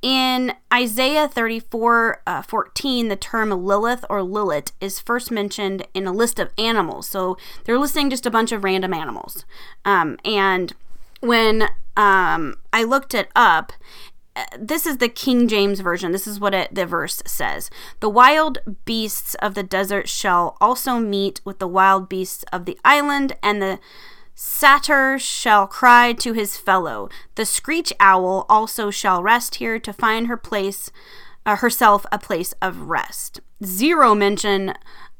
In 0.00 0.52
Isaiah 0.72 1.28
34 1.28 2.22
uh, 2.26 2.42
14, 2.42 3.08
the 3.08 3.16
term 3.16 3.50
Lilith 3.50 4.04
or 4.10 4.22
Lilith 4.22 4.72
is 4.80 5.00
first 5.00 5.30
mentioned 5.30 5.86
in 5.94 6.06
a 6.06 6.12
list 6.12 6.38
of 6.38 6.50
animals. 6.58 7.08
So 7.08 7.38
they're 7.64 7.78
listing 7.78 8.10
just 8.10 8.26
a 8.26 8.30
bunch 8.30 8.52
of 8.52 8.64
random 8.64 8.92
animals. 8.92 9.46
Um, 9.84 10.18
and 10.24 10.74
when 11.20 11.70
um, 11.96 12.56
I 12.72 12.84
looked 12.84 13.14
it 13.14 13.28
up, 13.34 13.72
this 14.58 14.86
is 14.86 14.98
the 14.98 15.08
King 15.08 15.46
James 15.46 15.80
version. 15.80 16.12
This 16.12 16.26
is 16.26 16.40
what 16.40 16.54
it, 16.54 16.74
the 16.74 16.86
verse 16.86 17.22
says. 17.26 17.70
The 18.00 18.08
wild 18.08 18.58
beasts 18.84 19.34
of 19.36 19.54
the 19.54 19.62
desert 19.62 20.08
shall 20.08 20.56
also 20.60 20.98
meet 20.98 21.40
with 21.44 21.58
the 21.58 21.68
wild 21.68 22.08
beasts 22.08 22.44
of 22.52 22.64
the 22.64 22.78
island, 22.84 23.36
and 23.42 23.62
the 23.62 23.78
satyr 24.34 25.18
shall 25.18 25.66
cry 25.66 26.12
to 26.14 26.32
his 26.32 26.56
fellow. 26.56 27.08
The 27.36 27.46
screech 27.46 27.92
owl 28.00 28.46
also 28.48 28.90
shall 28.90 29.22
rest 29.22 29.56
here 29.56 29.78
to 29.78 29.92
find 29.92 30.26
her 30.26 30.36
place, 30.36 30.90
uh, 31.46 31.56
herself 31.56 32.04
a 32.10 32.18
place 32.18 32.52
of 32.60 32.82
rest. 32.82 33.40
Zero 33.64 34.14
mention 34.14 34.74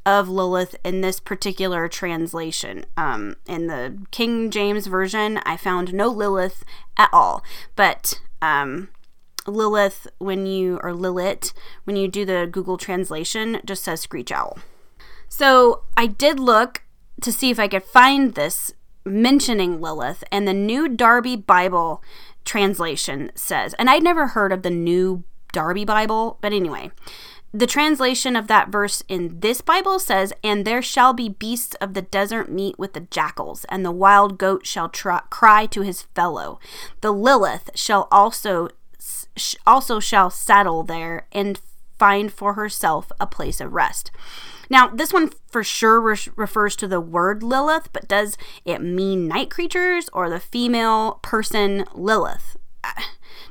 of 0.04 0.28
Lilith 0.28 0.76
in 0.84 1.00
this 1.00 1.20
particular 1.20 1.88
translation. 1.88 2.84
Um, 2.96 3.36
in 3.46 3.68
the 3.68 3.98
King 4.10 4.50
James 4.50 4.86
Version, 4.86 5.38
I 5.46 5.56
found 5.56 5.94
no 5.94 6.08
Lilith 6.08 6.64
at 6.96 7.08
all. 7.12 7.42
But 7.74 8.20
um, 8.42 8.88
Lilith, 9.46 10.06
when 10.18 10.46
you, 10.46 10.78
or 10.82 10.92
Lilith, 10.92 11.52
when 11.84 11.96
you 11.96 12.08
do 12.08 12.24
the 12.24 12.48
Google 12.50 12.76
translation, 12.76 13.60
just 13.64 13.84
says 13.84 14.00
screech 14.00 14.32
owl. 14.32 14.58
So 15.28 15.82
I 15.96 16.06
did 16.06 16.38
look 16.38 16.82
to 17.20 17.32
see 17.32 17.50
if 17.50 17.58
I 17.58 17.68
could 17.68 17.84
find 17.84 18.34
this 18.34 18.72
mentioning 19.04 19.80
Lilith, 19.80 20.24
and 20.32 20.48
the 20.48 20.54
New 20.54 20.88
Darby 20.88 21.36
Bible 21.36 22.02
translation 22.44 23.30
says, 23.34 23.74
and 23.74 23.90
I'd 23.90 24.02
never 24.02 24.28
heard 24.28 24.52
of 24.52 24.62
the 24.62 24.70
New 24.70 25.24
Darby 25.52 25.84
Bible, 25.84 26.38
but 26.40 26.52
anyway, 26.52 26.90
the 27.52 27.68
translation 27.68 28.34
of 28.34 28.48
that 28.48 28.70
verse 28.70 29.04
in 29.08 29.38
this 29.38 29.60
Bible 29.60 30.00
says, 30.00 30.32
And 30.42 30.64
there 30.64 30.82
shall 30.82 31.12
be 31.12 31.28
beasts 31.28 31.76
of 31.76 31.94
the 31.94 32.02
desert 32.02 32.50
meet 32.50 32.80
with 32.80 32.94
the 32.94 33.00
jackals, 33.00 33.64
and 33.68 33.84
the 33.84 33.92
wild 33.92 34.38
goat 34.38 34.66
shall 34.66 34.88
cry 34.88 35.66
to 35.66 35.82
his 35.82 36.02
fellow. 36.16 36.58
The 37.00 37.12
Lilith 37.12 37.70
shall 37.76 38.08
also 38.10 38.70
also 39.66 40.00
shall 40.00 40.30
settle 40.30 40.82
there 40.82 41.26
and 41.32 41.60
find 41.98 42.32
for 42.32 42.54
herself 42.54 43.10
a 43.20 43.26
place 43.26 43.60
of 43.60 43.72
rest. 43.72 44.10
Now, 44.70 44.88
this 44.88 45.12
one 45.12 45.30
for 45.50 45.62
sure 45.62 46.00
re- 46.00 46.16
refers 46.36 46.76
to 46.76 46.88
the 46.88 47.00
word 47.00 47.42
Lilith, 47.42 47.90
but 47.92 48.08
does 48.08 48.36
it 48.64 48.80
mean 48.80 49.28
night 49.28 49.50
creatures 49.50 50.08
or 50.12 50.28
the 50.28 50.40
female 50.40 51.20
person 51.22 51.84
Lilith? 51.94 52.56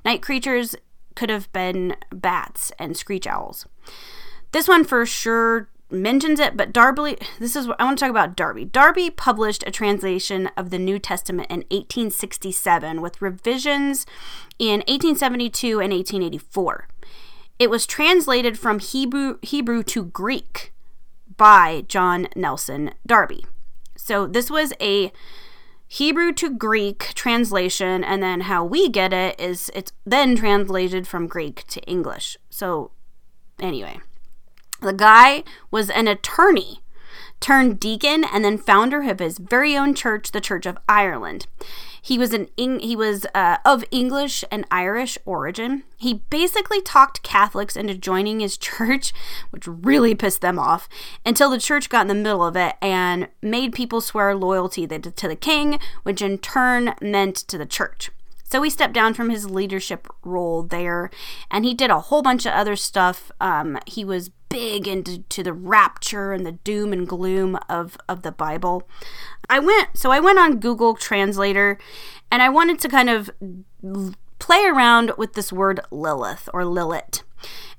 Night 0.06 0.22
creatures 0.22 0.76
could 1.16 1.30
have 1.30 1.52
been 1.54 1.96
bats 2.12 2.72
and 2.80 2.98
screech 2.98 3.28
owls. 3.28 3.68
This 4.52 4.68
one 4.68 4.84
for 4.84 5.06
sure 5.06 5.70
mentions 5.94 6.40
it, 6.40 6.58
but 6.58 6.74
Darby, 6.74 7.18
this 7.40 7.56
is 7.56 7.68
what 7.68 7.80
I 7.80 7.86
want 7.86 8.00
to 8.00 8.06
talk 8.06 8.10
about 8.10 8.36
Darby. 8.36 8.66
Darby 8.66 9.10
published 9.10 9.64
a 9.66 9.72
translation 9.72 10.50
of 10.58 10.70
the 10.70 10.80
New 10.80 11.00
Testament 11.00 11.50
in 11.50 11.60
1867 11.70 13.02
with 13.02 13.22
revisions 13.22 14.06
in 14.60 14.80
1872 14.82 15.80
and 15.80 15.94
1884. 15.94 16.88
It 17.60 17.70
was 17.70 17.86
translated 17.86 18.58
from 18.58 18.80
Hebrew, 18.80 19.38
Hebrew 19.42 19.84
to 19.84 20.06
Greek 20.06 20.74
by 21.38 21.86
John 21.88 22.28
Nelson 22.36 22.92
Darby. 23.06 23.46
So 23.96 24.28
this 24.28 24.50
was 24.50 24.74
a 24.82 25.12
Hebrew 25.88 26.34
to 26.34 26.50
Greek 26.50 27.14
translation, 27.14 28.04
and 28.04 28.24
then 28.24 28.42
how 28.42 28.66
we 28.66 28.90
get 28.90 29.14
it 29.14 29.40
is 29.40 29.70
it's 29.76 29.94
then 30.06 30.36
translated 30.36 31.08
from 31.08 31.28
Greek 31.28 31.68
to 31.68 31.82
English. 31.82 32.36
So, 32.50 32.92
anyway, 33.60 34.00
the 34.84 34.94
guy 34.94 35.44
was 35.72 35.90
an 35.90 36.08
attorney 36.08 36.84
turned 37.44 37.78
deacon 37.78 38.24
and 38.24 38.46
then 38.46 38.58
founder 38.58 39.02
of 39.02 39.20
his 39.20 39.38
very 39.38 39.76
own 39.76 39.94
church, 39.94 40.32
the 40.32 40.40
Church 40.40 40.66
of 40.66 40.78
Ireland. 40.88 41.46
He 42.02 42.18
was 42.18 42.34
an 42.34 42.48
he 42.58 42.96
was 42.96 43.26
uh, 43.36 43.58
of 43.66 43.84
English 43.92 44.46
and 44.50 44.66
Irish 44.72 45.18
origin. 45.26 45.84
He 45.98 46.24
basically 46.30 46.82
talked 46.82 47.22
Catholics 47.22 47.76
into 47.76 47.96
joining 47.96 48.40
his 48.40 48.58
church, 48.70 49.14
which 49.52 49.68
really 49.68 50.16
pissed 50.16 50.42
them 50.42 50.58
off, 50.58 50.88
until 51.26 51.50
the 51.50 51.60
church 51.60 51.90
got 51.90 52.02
in 52.02 52.08
the 52.08 52.16
middle 52.16 52.46
of 52.46 52.56
it 52.56 52.76
and 52.82 53.28
made 53.42 53.74
people 53.74 54.00
swear 54.00 54.36
loyalty 54.36 54.88
to 54.88 55.28
the 55.28 55.36
king, 55.36 55.80
which 56.04 56.22
in 56.22 56.38
turn 56.38 56.96
meant 57.02 57.36
to 57.36 57.58
the 57.58 57.66
church. 57.66 58.10
So 58.44 58.62
he 58.62 58.70
stepped 58.70 58.94
down 58.94 59.16
from 59.16 59.30
his 59.30 59.50
leadership 59.50 60.08
role 60.24 60.62
there, 60.64 61.10
and 61.50 61.66
he 61.66 61.74
did 61.74 61.90
a 61.90 62.00
whole 62.00 62.22
bunch 62.22 62.46
of 62.46 62.54
other 62.54 62.76
stuff. 62.76 63.32
Um, 63.42 63.80
he 63.88 64.06
was 64.06 64.30
big 64.54 64.88
into 64.88 65.42
the 65.42 65.52
rapture 65.52 66.32
and 66.32 66.46
the 66.46 66.52
doom 66.52 66.94
and 66.94 67.08
gloom 67.08 67.58
of, 67.68 67.98
of 68.08 68.22
the 68.22 68.32
Bible. 68.32 68.88
I 69.50 69.58
went 69.58 69.98
so 69.98 70.12
I 70.12 70.20
went 70.20 70.38
on 70.38 70.60
Google 70.60 70.94
Translator 70.94 71.80
and 72.32 72.42
I 72.44 72.50
wanted 72.50 72.80
to 72.80 72.88
kind 72.88 73.10
of 73.10 73.32
play 74.38 74.66
around 74.66 75.12
with 75.18 75.34
this 75.34 75.52
word 75.52 75.80
Lilith 75.90 76.48
or 76.54 76.66
Lilith. 76.66 77.24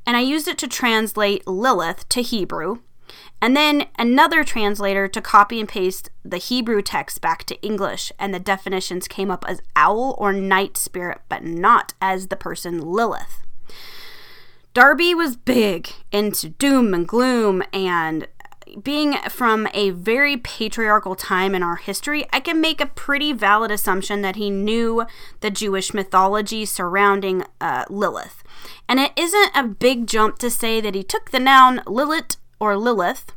And 0.04 0.16
I 0.16 0.20
used 0.20 0.48
it 0.48 0.58
to 0.58 0.68
translate 0.68 1.46
Lilith 1.46 2.08
to 2.10 2.22
Hebrew. 2.22 2.80
And 3.40 3.56
then 3.56 3.86
another 3.98 4.42
translator 4.42 5.06
to 5.06 5.20
copy 5.20 5.60
and 5.60 5.68
paste 5.68 6.10
the 6.24 6.38
Hebrew 6.38 6.82
text 6.82 7.20
back 7.20 7.44
to 7.44 7.60
English, 7.62 8.10
and 8.18 8.34
the 8.34 8.40
definitions 8.40 9.06
came 9.06 9.30
up 9.30 9.44
as 9.46 9.60
owl 9.76 10.16
or 10.18 10.32
night 10.32 10.76
spirit, 10.76 11.20
but 11.28 11.44
not 11.44 11.94
as 12.00 12.28
the 12.28 12.36
person 12.36 12.80
Lilith. 12.80 13.44
Darby 14.74 15.14
was 15.14 15.36
big 15.36 15.90
into 16.10 16.48
doom 16.48 16.94
and 16.94 17.06
gloom 17.06 17.62
and 17.72 18.26
being 18.82 19.14
from 19.28 19.68
a 19.72 19.90
very 19.90 20.36
patriarchal 20.36 21.14
time 21.14 21.54
in 21.54 21.62
our 21.62 21.76
history, 21.76 22.26
I 22.32 22.40
can 22.40 22.60
make 22.60 22.80
a 22.80 22.86
pretty 22.86 23.32
valid 23.32 23.70
assumption 23.70 24.22
that 24.22 24.34
he 24.34 24.50
knew 24.50 25.06
the 25.40 25.50
Jewish 25.50 25.94
mythology 25.94 26.64
surrounding 26.64 27.44
uh, 27.60 27.84
Lilith. 27.88 28.42
And 28.88 28.98
it 28.98 29.12
isn't 29.16 29.52
a 29.54 29.62
big 29.62 30.08
jump 30.08 30.38
to 30.40 30.50
say 30.50 30.80
that 30.80 30.96
he 30.96 31.04
took 31.04 31.30
the 31.30 31.38
noun 31.38 31.82
Lilith 31.86 32.36
or 32.58 32.76
Lilith 32.76 33.32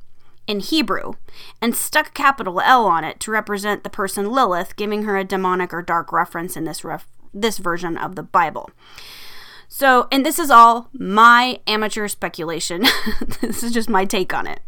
in 0.48 0.60
Hebrew 0.60 1.14
and 1.62 1.76
stuck 1.76 2.08
a 2.08 2.12
capital 2.12 2.60
L 2.62 2.86
on 2.88 3.04
it 3.04 3.20
to 3.20 3.32
represent 3.32 3.84
the 3.84 3.92
person 3.92 4.32
Lilith, 4.32 4.76
giving 4.76 5.04
her 5.04 5.18
a 5.18 5.24
demonic 5.24 5.72
or 5.72 5.84
dark 5.84 6.12
reference 6.12 6.58
in 6.58 6.64
this 6.64 6.84
ref- 6.84 7.08
this 7.32 7.60
version 7.60 7.96
of 7.96 8.16
the 8.16 8.24
Bible. 8.24 8.72
So, 9.68 10.08
and 10.12 10.26
this 10.26 10.40
is 10.40 10.50
all 10.50 10.90
my 10.94 11.60
amateur 11.68 12.08
speculation. 12.08 12.86
this 13.42 13.64
is 13.64 13.74
just 13.74 13.90
my 13.90 14.06
take 14.06 14.34
on 14.34 14.48
it. 14.48 14.62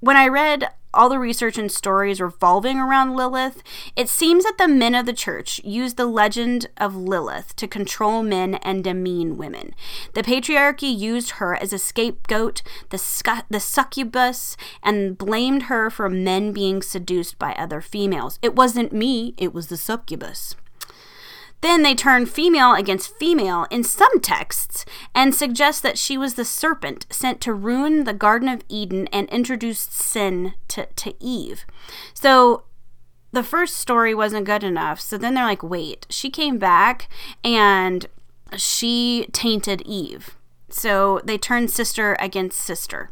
When 0.00 0.16
I 0.16 0.26
read 0.28 0.68
all 0.94 1.08
the 1.08 1.18
research 1.18 1.56
and 1.56 1.70
stories 1.70 2.20
revolving 2.20 2.78
around 2.78 3.16
Lilith, 3.16 3.62
it 3.96 4.08
seems 4.08 4.44
that 4.44 4.58
the 4.58 4.68
men 4.68 4.94
of 4.94 5.06
the 5.06 5.12
church 5.12 5.60
used 5.64 5.96
the 5.96 6.06
legend 6.06 6.68
of 6.76 6.94
Lilith 6.94 7.56
to 7.56 7.66
control 7.66 8.22
men 8.22 8.56
and 8.56 8.84
demean 8.84 9.36
women. 9.36 9.74
The 10.14 10.22
patriarchy 10.22 10.96
used 10.96 11.32
her 11.32 11.54
as 11.54 11.72
a 11.72 11.78
scapegoat, 11.78 12.62
the, 12.90 12.98
scu- 12.98 13.44
the 13.48 13.60
succubus, 13.60 14.56
and 14.82 15.16
blamed 15.16 15.64
her 15.64 15.88
for 15.88 16.10
men 16.10 16.52
being 16.52 16.82
seduced 16.82 17.38
by 17.38 17.52
other 17.54 17.80
females. 17.80 18.38
It 18.42 18.54
wasn't 18.54 18.92
me, 18.92 19.34
it 19.38 19.54
was 19.54 19.68
the 19.68 19.76
succubus. 19.76 20.54
Then 21.62 21.82
they 21.82 21.94
turn 21.94 22.26
female 22.26 22.74
against 22.74 23.16
female 23.16 23.66
in 23.70 23.84
some 23.84 24.20
texts 24.20 24.84
and 25.14 25.34
suggest 25.34 25.82
that 25.84 25.96
she 25.96 26.18
was 26.18 26.34
the 26.34 26.44
serpent 26.44 27.06
sent 27.08 27.40
to 27.42 27.54
ruin 27.54 28.04
the 28.04 28.12
Garden 28.12 28.48
of 28.48 28.64
Eden 28.68 29.06
and 29.12 29.28
introduced 29.30 29.92
sin 29.94 30.54
to, 30.68 30.86
to 30.86 31.14
Eve. 31.20 31.64
So 32.14 32.64
the 33.30 33.44
first 33.44 33.76
story 33.76 34.14
wasn't 34.14 34.44
good 34.44 34.64
enough. 34.64 35.00
So 35.00 35.16
then 35.16 35.34
they're 35.34 35.44
like, 35.44 35.62
wait, 35.62 36.06
she 36.10 36.30
came 36.30 36.58
back 36.58 37.08
and 37.42 38.06
she 38.56 39.28
tainted 39.32 39.82
Eve. 39.82 40.36
So 40.68 41.20
they 41.24 41.38
turn 41.38 41.68
sister 41.68 42.16
against 42.18 42.58
sister. 42.58 43.10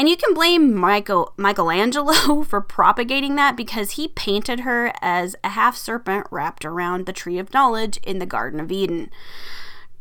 And 0.00 0.08
you 0.08 0.16
can 0.16 0.32
blame 0.32 0.74
Michael 0.74 1.34
Michelangelo 1.36 2.42
for 2.48 2.62
propagating 2.62 3.34
that 3.36 3.54
because 3.54 3.92
he 3.92 4.08
painted 4.08 4.60
her 4.60 4.94
as 5.02 5.36
a 5.44 5.50
half 5.50 5.76
serpent 5.76 6.26
wrapped 6.30 6.64
around 6.64 7.04
the 7.04 7.12
tree 7.12 7.38
of 7.38 7.52
knowledge 7.52 7.98
in 7.98 8.18
the 8.18 8.24
Garden 8.24 8.60
of 8.60 8.72
Eden. 8.72 9.10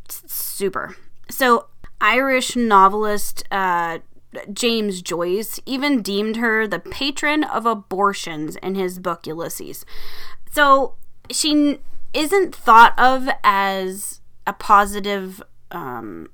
Super. 0.08 0.96
So, 1.30 1.68
Irish 2.00 2.56
novelist 2.56 3.44
uh, 3.52 4.00
James 4.54 5.02
Joyce 5.02 5.60
even 5.66 6.02
deemed 6.02 6.38
her 6.38 6.66
the 6.66 6.80
patron 6.80 7.44
of 7.44 7.66
abortions 7.66 8.56
in 8.56 8.76
his 8.76 9.00
book 9.00 9.28
Ulysses. 9.28 9.86
So, 10.50 10.96
she 11.30 11.80
isn't 12.14 12.56
thought 12.56 12.98
of 12.98 13.28
as 13.44 14.22
a 14.48 14.54
positive 14.54 15.44
um, 15.72 16.30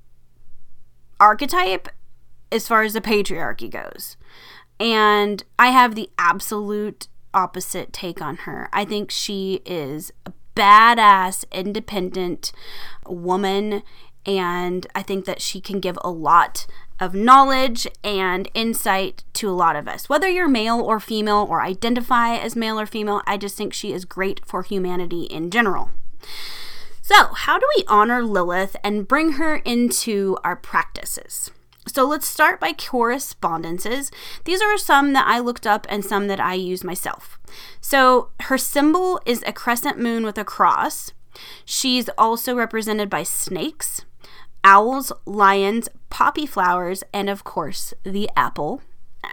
archetype 1.20 1.90
as 2.52 2.68
far 2.68 2.84
as 2.84 2.94
the 2.94 3.02
patriarchy 3.02 3.70
goes. 3.70 4.18
And 4.80 5.44
I 5.58 5.68
have 5.68 5.96
the 5.96 6.10
absolute 6.18 7.08
opposite 7.34 7.94
take 7.94 8.22
on 8.22 8.38
her. 8.38 8.70
I 8.74 8.86
think 8.86 9.12
she 9.12 9.62
is 9.66 10.12
a 10.26 10.34
badass, 10.56 11.46
independent 11.52 12.52
woman. 13.06 13.84
And 14.26 14.88
I 14.96 15.02
think 15.02 15.26
that 15.26 15.42
she 15.42 15.62
can 15.62 15.80
give 15.80 15.98
a 16.02 16.10
lot 16.10 16.66
of 17.00 17.14
knowledge 17.14 17.88
and 18.04 18.50
insight 18.54 19.24
to 19.34 19.50
a 19.50 19.52
lot 19.52 19.76
of 19.76 19.88
us. 19.88 20.08
Whether 20.08 20.30
you're 20.30 20.48
male 20.48 20.80
or 20.80 21.00
female 21.00 21.46
or 21.50 21.62
identify 21.62 22.36
as 22.36 22.56
male 22.56 22.80
or 22.80 22.86
female, 22.86 23.22
I 23.28 23.38
just 23.38 23.58
think 23.58 23.74
she 23.74 23.92
is 23.92 24.06
great 24.06 24.42
for 24.46 24.64
humanity 24.64 25.24
in 25.24 25.52
general. 25.52 25.92
So, 27.02 27.34
how 27.34 27.60
do 27.60 27.68
we 27.78 27.84
honor 27.88 28.24
Lilith 28.24 28.76
and 28.84 29.08
bring 29.08 29.34
her 29.34 29.58
into 29.58 30.38
our 30.44 30.56
practices? 30.56 31.52
So 31.96 32.04
let's 32.04 32.28
start 32.28 32.60
by 32.60 32.74
correspondences. 32.74 34.12
These 34.44 34.62
are 34.62 34.78
some 34.78 35.14
that 35.14 35.26
I 35.26 35.40
looked 35.40 35.66
up 35.66 35.88
and 35.88 36.04
some 36.04 36.28
that 36.28 36.42
I 36.42 36.54
use 36.54 36.84
myself. 36.84 37.40
So 37.80 38.32
her 38.42 38.58
symbol 38.58 39.22
is 39.26 39.42
a 39.48 39.54
crescent 39.54 39.98
moon 39.98 40.26
with 40.26 40.38
a 40.38 40.44
cross. 40.44 41.14
She's 41.64 42.10
also 42.18 42.54
represented 42.54 43.10
by 43.10 43.24
snakes, 43.24 44.04
owls, 44.62 45.14
lions, 45.26 45.88
poppy 46.10 46.46
flowers, 46.46 47.02
and 47.14 47.30
of 47.30 47.46
course, 47.46 47.94
the 48.04 48.30
apple. 48.36 48.82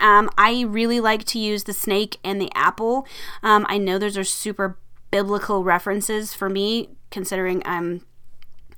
Um, 0.00 0.30
I 0.38 0.60
really 0.60 1.00
like 1.00 1.24
to 1.24 1.40
use 1.40 1.64
the 1.64 1.72
snake 1.72 2.18
and 2.22 2.40
the 2.40 2.52
apple. 2.54 3.08
Um, 3.42 3.66
I 3.68 3.78
know 3.78 3.98
those 3.98 4.16
are 4.16 4.22
super 4.22 4.78
biblical 5.10 5.64
references 5.64 6.32
for 6.32 6.48
me, 6.48 6.90
considering 7.10 7.60
I'm 7.64 8.02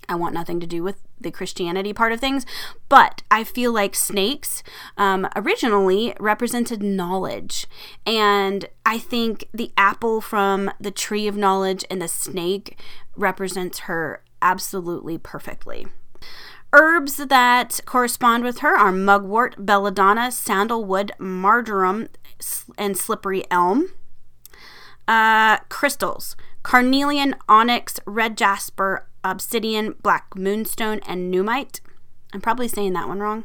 I 0.09 0.15
want 0.15 0.35
nothing 0.35 0.61
to 0.61 0.67
do 0.67 0.83
with 0.83 1.03
the 1.21 1.31
Christianity 1.31 1.93
part 1.93 2.13
of 2.13 2.21
things, 2.21 2.45
but 2.89 3.23
I 3.31 3.45
feel 3.45 3.73
like 3.73 3.95
snakes 3.95 4.63
um, 4.97 5.29
originally 5.37 6.15
represented 6.21 6.83
knowledge. 6.83 7.67
And 8.07 8.67
I 8.85 8.99
think 8.99 9.49
the 9.53 9.73
apple 9.77 10.21
from 10.21 10.71
the 10.81 10.91
tree 10.91 11.27
of 11.27 11.37
knowledge 11.37 11.85
and 11.91 12.01
the 12.03 12.09
snake 12.09 12.79
represents 13.17 13.81
her 13.81 14.23
absolutely 14.43 15.19
perfectly. 15.19 15.87
Herbs 16.73 17.17
that 17.17 17.81
correspond 17.87 18.43
with 18.43 18.59
her 18.59 18.77
are 18.77 18.91
mugwort, 18.91 19.65
belladonna, 19.65 20.33
sandalwood, 20.33 21.13
marjoram, 21.19 22.09
and 22.77 22.97
slippery 22.97 23.45
elm. 23.51 23.91
Uh, 25.07 25.59
crystals 25.69 26.35
carnelian, 26.65 27.37
onyx, 27.49 28.01
red 28.07 28.37
jasper, 28.37 29.07
obsidian, 29.25 29.95
black 30.03 30.37
moonstone, 30.37 31.01
and 31.07 31.33
nuummite. 31.33 31.81
I'm 32.33 32.41
probably 32.41 32.69
saying 32.69 32.93
that 32.93 33.09
one 33.09 33.21
wrong. 33.21 33.45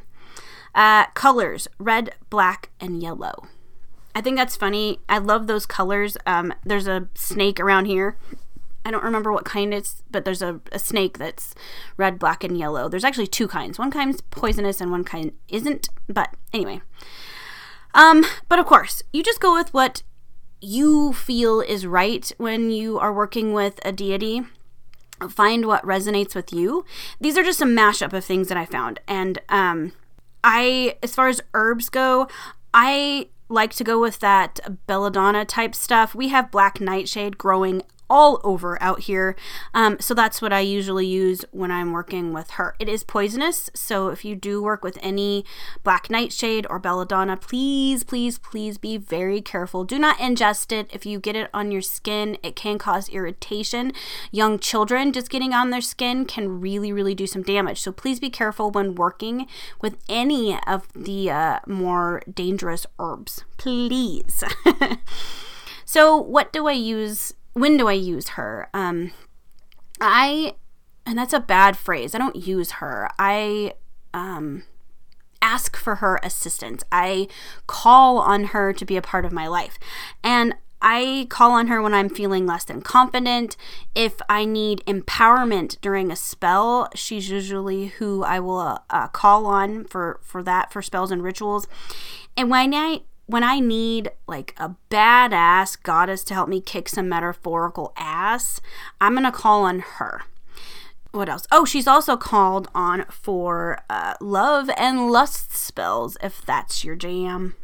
Uh, 0.75 1.07
colors 1.13 1.67
red, 1.79 2.11
black, 2.29 2.69
and 2.79 3.01
yellow. 3.01 3.47
I 4.13 4.21
think 4.21 4.37
that's 4.37 4.55
funny. 4.55 4.99
I 5.07 5.17
love 5.17 5.47
those 5.47 5.65
colors. 5.65 6.17
Um, 6.25 6.53
there's 6.65 6.87
a 6.87 7.07
snake 7.15 7.59
around 7.59 7.85
here. 7.85 8.17
I 8.85 8.91
don't 8.91 9.03
remember 9.03 9.31
what 9.31 9.45
kind 9.45 9.73
it's, 9.73 10.03
but 10.09 10.25
there's 10.25 10.41
a, 10.41 10.61
a 10.71 10.79
snake 10.79 11.17
that's 11.17 11.53
red, 11.97 12.17
black, 12.17 12.43
and 12.43 12.57
yellow. 12.57 12.89
There's 12.89 13.03
actually 13.03 13.27
two 13.27 13.47
kinds. 13.47 13.77
One 13.77 13.91
kind's 13.91 14.21
poisonous 14.21 14.81
and 14.81 14.91
one 14.91 15.03
kind 15.03 15.33
isn't. 15.47 15.89
But 16.07 16.35
anyway. 16.53 16.81
Um, 17.93 18.25
but 18.47 18.59
of 18.59 18.65
course, 18.65 19.03
you 19.11 19.23
just 19.23 19.39
go 19.39 19.53
with 19.53 19.73
what 19.73 20.03
you 20.61 21.13
feel 21.13 21.61
is 21.61 21.85
right 21.85 22.31
when 22.37 22.71
you 22.71 22.99
are 22.99 23.13
working 23.13 23.53
with 23.53 23.79
a 23.85 23.91
deity. 23.91 24.43
Find 25.29 25.65
what 25.65 25.83
resonates 25.83 26.35
with 26.35 26.53
you. 26.53 26.85
These 27.19 27.37
are 27.37 27.43
just 27.43 27.61
a 27.61 27.65
mashup 27.65 28.13
of 28.13 28.23
things 28.23 28.47
that 28.47 28.57
I 28.57 28.65
found. 28.65 28.99
And 29.07 29.39
um, 29.49 29.93
I, 30.43 30.97
as 31.03 31.15
far 31.15 31.27
as 31.27 31.41
herbs 31.53 31.89
go, 31.89 32.27
I 32.73 33.27
like 33.49 33.73
to 33.73 33.83
go 33.83 33.99
with 33.99 34.19
that 34.19 34.59
belladonna 34.87 35.43
type 35.43 35.75
stuff. 35.75 36.13
We 36.13 36.29
have 36.29 36.51
black 36.51 36.79
nightshade 36.79 37.37
growing 37.37 37.81
all 38.09 38.41
over 38.43 38.81
out 38.81 39.01
here. 39.01 39.35
Um, 39.73 39.97
so 39.99 40.13
that's 40.13 40.41
what 40.41 40.53
I 40.53 40.61
usually 40.61 41.05
use 41.05 41.45
when 41.51 41.71
I'm 41.71 41.91
working 41.91 42.33
with 42.33 42.51
her. 42.51 42.75
It 42.79 42.89
is 42.89 43.03
poisonous, 43.03 43.69
so 43.73 44.09
if 44.09 44.25
you 44.25 44.35
do 44.35 44.61
work 44.61 44.83
with 44.83 44.97
any 45.01 45.45
black 45.83 46.09
nightshade 46.09 46.65
or 46.69 46.79
belladonna, 46.79 47.37
please, 47.37 48.03
please, 48.03 48.37
please 48.37 48.77
be 48.77 48.97
very 48.97 49.41
careful. 49.41 49.83
Do 49.83 49.99
not 49.99 50.17
ingest 50.17 50.71
it. 50.71 50.89
If 50.91 51.05
you 51.05 51.19
get 51.19 51.35
it 51.35 51.49
on 51.53 51.71
your 51.71 51.81
skin, 51.81 52.37
it 52.43 52.55
can 52.55 52.77
cause 52.77 53.09
irritation. 53.09 53.91
Young 54.31 54.59
children 54.59 55.13
just 55.13 55.29
getting 55.29 55.53
on 55.53 55.69
their 55.69 55.81
skin 55.81 56.25
can 56.25 56.59
really, 56.61 56.91
really 56.91 57.15
do 57.15 57.27
some 57.27 57.43
damage. 57.43 57.81
So 57.81 57.91
please 57.91 58.19
be 58.19 58.29
careful 58.29 58.71
when 58.71 58.95
working 58.95 59.47
with 59.81 59.97
any 60.07 60.57
of 60.67 60.87
the 60.93 61.29
uh, 61.29 61.59
more 61.67 62.21
dangerous 62.31 62.85
herbs. 62.97 63.43
Please. 63.57 64.43
so, 65.85 66.17
what 66.17 66.53
do 66.53 66.67
I 66.67 66.73
use 66.73 67.33
when 67.53 67.77
do 67.77 67.87
I 67.87 67.93
use 67.93 68.29
her? 68.29 68.69
Um, 68.73 69.11
I, 70.01 70.55
and 71.05 71.17
that's 71.17 71.33
a 71.33 71.39
bad 71.39 71.77
phrase. 71.77 72.15
I 72.15 72.17
don't 72.17 72.35
use 72.35 72.71
her. 72.73 73.09
I, 73.17 73.73
um, 74.13 74.63
ask 75.41 75.77
for 75.77 75.95
her 75.95 76.19
assistance. 76.23 76.83
I 76.91 77.27
call 77.67 78.17
on 78.17 78.45
her 78.45 78.73
to 78.73 78.85
be 78.85 78.97
a 78.97 79.01
part 79.01 79.25
of 79.25 79.31
my 79.31 79.47
life. 79.47 79.79
And 80.23 80.55
I 80.81 81.27
call 81.29 81.51
on 81.51 81.67
her 81.67 81.81
when 81.81 81.93
I'm 81.93 82.09
feeling 82.09 82.45
less 82.45 82.63
than 82.63 82.81
confident. 82.81 83.57
If 83.95 84.21
I 84.29 84.45
need 84.45 84.83
empowerment 84.87 85.79
during 85.81 86.11
a 86.11 86.15
spell, 86.15 86.89
she's 86.95 87.29
usually 87.29 87.87
who 87.87 88.23
I 88.23 88.39
will 88.39 88.79
uh, 88.89 89.07
call 89.09 89.45
on 89.45 89.83
for 89.85 90.19
for 90.23 90.41
that 90.43 90.71
for 90.71 90.81
spells 90.81 91.11
and 91.11 91.21
rituals. 91.21 91.67
And 92.37 92.49
when 92.49 92.73
I 92.73 93.01
when 93.29 93.43
I 93.43 93.59
need 93.59 94.09
like 94.27 94.55
a 94.57 94.75
badass 94.89 95.81
goddess 95.83 96.23
to 96.25 96.33
help 96.33 96.49
me 96.49 96.61
kick 96.61 96.89
some 96.89 97.07
metaphorical 97.07 97.93
ass, 97.95 98.59
I'm 98.99 99.13
gonna 99.13 99.31
call 99.31 99.65
on 99.65 99.81
her. 99.81 100.23
What 101.11 101.29
else? 101.29 101.45
Oh, 101.51 101.63
she's 101.63 101.85
also 101.85 102.17
called 102.17 102.69
on 102.73 103.05
for 103.11 103.83
uh, 103.87 104.15
love 104.19 104.71
and 104.75 105.11
lust 105.11 105.55
spells 105.55 106.17
if 106.23 106.43
that's 106.43 106.83
your 106.83 106.95
jam. 106.95 107.55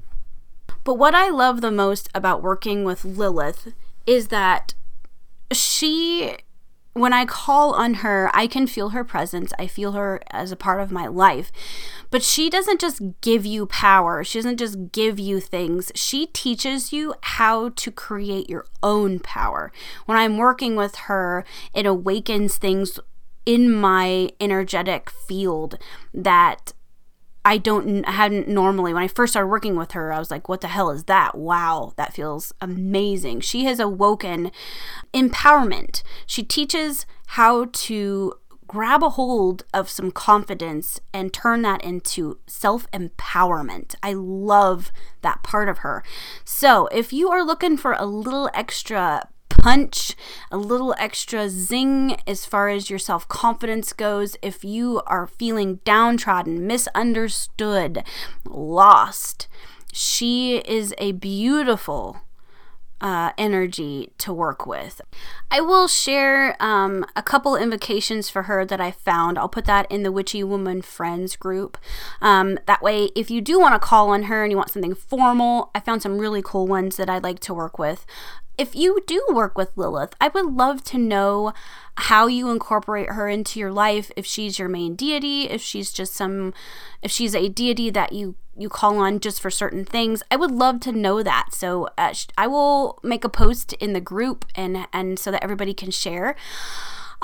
But 0.83 0.95
what 0.95 1.15
I 1.15 1.31
love 1.31 1.61
the 1.61 1.71
most 1.71 2.09
about 2.13 2.43
working 2.43 2.83
with 2.83 3.03
Lilith 3.03 3.73
is 4.05 4.27
that 4.27 4.75
she 5.51 6.37
when 6.95 7.11
I 7.11 7.25
call 7.25 7.73
on 7.73 7.95
her, 7.95 8.31
I 8.33 8.47
can 8.47 8.67
feel 8.67 8.89
her 8.89 9.03
presence. 9.03 9.51
I 9.59 9.67
feel 9.67 9.91
her 9.91 10.21
as 10.31 10.53
a 10.53 10.55
part 10.55 10.79
of 10.79 10.93
my 10.93 11.07
life. 11.07 11.51
But 12.09 12.23
she 12.23 12.49
doesn't 12.49 12.79
just 12.79 13.01
give 13.19 13.45
you 13.45 13.65
power, 13.65 14.23
she 14.23 14.39
doesn't 14.39 14.57
just 14.57 14.93
give 14.93 15.19
you 15.19 15.41
things. 15.41 15.91
She 15.93 16.27
teaches 16.27 16.93
you 16.93 17.13
how 17.21 17.69
to 17.69 17.91
create 17.91 18.49
your 18.49 18.65
own 18.81 19.19
power. 19.19 19.73
When 20.05 20.17
I'm 20.17 20.37
working 20.37 20.77
with 20.77 20.95
her, 20.95 21.43
it 21.73 21.85
awakens 21.85 22.57
things 22.57 22.97
in 23.45 23.69
my 23.69 24.29
energetic 24.39 25.09
field 25.09 25.77
that 26.13 26.71
I 27.45 27.57
don't 27.57 28.05
hadn't 28.07 28.47
normally 28.47 28.93
when 28.93 29.03
I 29.03 29.07
first 29.07 29.33
started 29.33 29.49
working 29.49 29.75
with 29.75 29.91
her 29.91 30.11
I 30.11 30.19
was 30.19 30.31
like 30.31 30.49
what 30.49 30.61
the 30.61 30.67
hell 30.67 30.89
is 30.89 31.03
that 31.05 31.37
wow 31.37 31.93
that 31.95 32.13
feels 32.13 32.51
amazing 32.59 33.41
she 33.41 33.65
has 33.65 33.79
awoken 33.79 34.51
empowerment 35.13 36.01
she 36.25 36.41
teaches 36.41 37.05
how 37.27 37.65
to 37.71 38.33
grab 38.67 39.03
a 39.03 39.09
hold 39.09 39.63
of 39.73 39.89
some 39.89 40.11
confidence 40.11 40.99
and 41.13 41.33
turn 41.33 41.61
that 41.61 41.83
into 41.83 42.39
self 42.47 42.89
empowerment. 42.91 43.95
I 44.01 44.13
love 44.13 44.91
that 45.21 45.43
part 45.43 45.69
of 45.69 45.79
her. 45.79 46.03
So, 46.43 46.87
if 46.87 47.13
you 47.13 47.29
are 47.29 47.45
looking 47.45 47.77
for 47.77 47.93
a 47.93 48.05
little 48.05 48.49
extra 48.53 49.29
punch, 49.65 50.15
a 50.51 50.57
little 50.57 50.93
extra 50.99 51.49
zing 51.49 52.15
as 52.27 52.45
far 52.45 52.69
as 52.69 52.91
your 52.91 52.99
self 52.99 53.27
confidence 53.27 53.93
goes. 53.93 54.37
If 54.43 54.63
you 54.63 55.01
are 55.07 55.25
feeling 55.25 55.79
downtrodden, 55.83 56.67
misunderstood, 56.67 58.03
lost, 58.45 59.47
she 59.91 60.57
is 60.57 60.93
a 60.99 61.13
beautiful 61.13 62.21
uh, 63.01 63.31
energy 63.39 64.11
to 64.19 64.31
work 64.31 64.67
with. 64.67 65.01
I 65.49 65.61
will 65.61 65.87
share 65.87 66.55
um, 66.59 67.03
a 67.15 67.23
couple 67.23 67.55
invocations 67.55 68.29
for 68.29 68.43
her 68.43 68.65
that 68.65 68.79
I 68.79 68.91
found. 68.91 69.39
I'll 69.39 69.49
put 69.49 69.65
that 69.65 69.91
in 69.91 70.03
the 70.03 70.11
Witchy 70.11 70.43
Woman 70.43 70.83
Friends 70.83 71.35
group. 71.35 71.77
Um, 72.21 72.59
that 72.67 72.83
way, 72.83 73.09
if 73.15 73.31
you 73.31 73.41
do 73.41 73.59
want 73.59 73.73
to 73.73 73.79
call 73.79 74.09
on 74.09 74.23
her 74.23 74.43
and 74.43 74.51
you 74.51 74.57
want 74.57 74.69
something 74.69 74.93
formal, 74.93 75.71
I 75.73 75.79
found 75.79 76.03
some 76.03 76.19
really 76.19 76.43
cool 76.43 76.67
ones 76.67 76.97
that 76.97 77.09
I'd 77.09 77.23
like 77.23 77.39
to 77.41 77.53
work 77.53 77.79
with 77.79 78.05
if 78.57 78.75
you 78.75 79.03
do 79.05 79.25
work 79.31 79.57
with 79.57 79.75
Lilith, 79.75 80.15
I 80.19 80.29
would 80.29 80.45
love 80.45 80.83
to 80.85 80.97
know 80.97 81.53
how 81.97 82.27
you 82.27 82.49
incorporate 82.49 83.09
her 83.11 83.29
into 83.29 83.59
your 83.59 83.71
life 83.71 84.11
if 84.15 84.25
she's 84.25 84.59
your 84.59 84.69
main 84.69 84.95
deity, 84.95 85.43
if 85.49 85.61
she's 85.61 85.91
just 85.91 86.13
some 86.13 86.53
if 87.01 87.11
she's 87.11 87.35
a 87.35 87.49
deity 87.49 87.89
that 87.89 88.13
you 88.13 88.35
you 88.57 88.69
call 88.69 88.97
on 88.97 89.19
just 89.19 89.41
for 89.41 89.51
certain 89.51 89.83
things. 89.83 90.23
I 90.31 90.37
would 90.37 90.51
love 90.51 90.79
to 90.81 90.91
know 90.91 91.21
that. 91.23 91.47
So 91.51 91.89
uh, 91.97 92.13
I 92.37 92.47
will 92.47 92.99
make 93.03 93.23
a 93.23 93.29
post 93.29 93.73
in 93.73 93.93
the 93.93 94.01
group 94.01 94.45
and 94.55 94.87
and 94.93 95.19
so 95.19 95.31
that 95.31 95.43
everybody 95.43 95.73
can 95.73 95.91
share. 95.91 96.35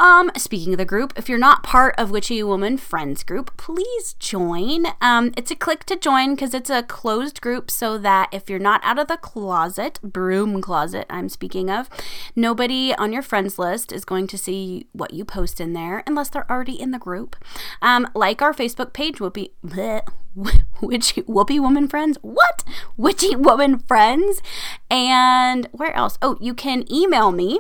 Um, 0.01 0.31
speaking 0.35 0.73
of 0.73 0.79
the 0.79 0.85
group, 0.85 1.13
if 1.15 1.29
you're 1.29 1.37
not 1.37 1.61
part 1.61 1.93
of 1.99 2.09
Witchy 2.09 2.41
Woman 2.41 2.79
Friends 2.79 3.23
group, 3.23 3.55
please 3.55 4.15
join. 4.17 4.87
Um, 4.99 5.31
it's 5.37 5.51
a 5.51 5.55
click 5.55 5.83
to 5.83 5.95
join 5.95 6.33
because 6.33 6.55
it's 6.55 6.71
a 6.71 6.81
closed 6.81 7.39
group 7.39 7.69
so 7.69 7.99
that 7.99 8.27
if 8.31 8.49
you're 8.49 8.57
not 8.57 8.81
out 8.83 8.97
of 8.97 9.07
the 9.07 9.17
closet, 9.17 9.99
broom 10.01 10.59
closet, 10.59 11.05
I'm 11.07 11.29
speaking 11.29 11.69
of, 11.69 11.87
nobody 12.35 12.95
on 12.95 13.13
your 13.13 13.21
friends 13.21 13.59
list 13.59 13.91
is 13.91 14.03
going 14.03 14.25
to 14.25 14.39
see 14.39 14.87
what 14.91 15.13
you 15.13 15.23
post 15.23 15.61
in 15.61 15.73
there 15.73 16.01
unless 16.07 16.29
they're 16.29 16.51
already 16.51 16.81
in 16.81 16.89
the 16.89 16.97
group. 16.97 17.35
Um, 17.79 18.09
like 18.15 18.41
our 18.41 18.55
Facebook 18.55 18.93
page, 18.93 19.19
Whoopie. 19.19 19.51
Bleh, 19.63 20.01
Witchy 20.81 21.21
Whoopie 21.21 21.60
Woman 21.60 21.87
Friends. 21.87 22.17
What? 22.23 22.63
Witchy 22.97 23.35
Woman 23.35 23.77
Friends. 23.77 24.41
And 24.89 25.67
where 25.71 25.95
else? 25.95 26.17
Oh, 26.23 26.39
you 26.41 26.56
can 26.56 26.91
email 26.91 27.31
me 27.31 27.60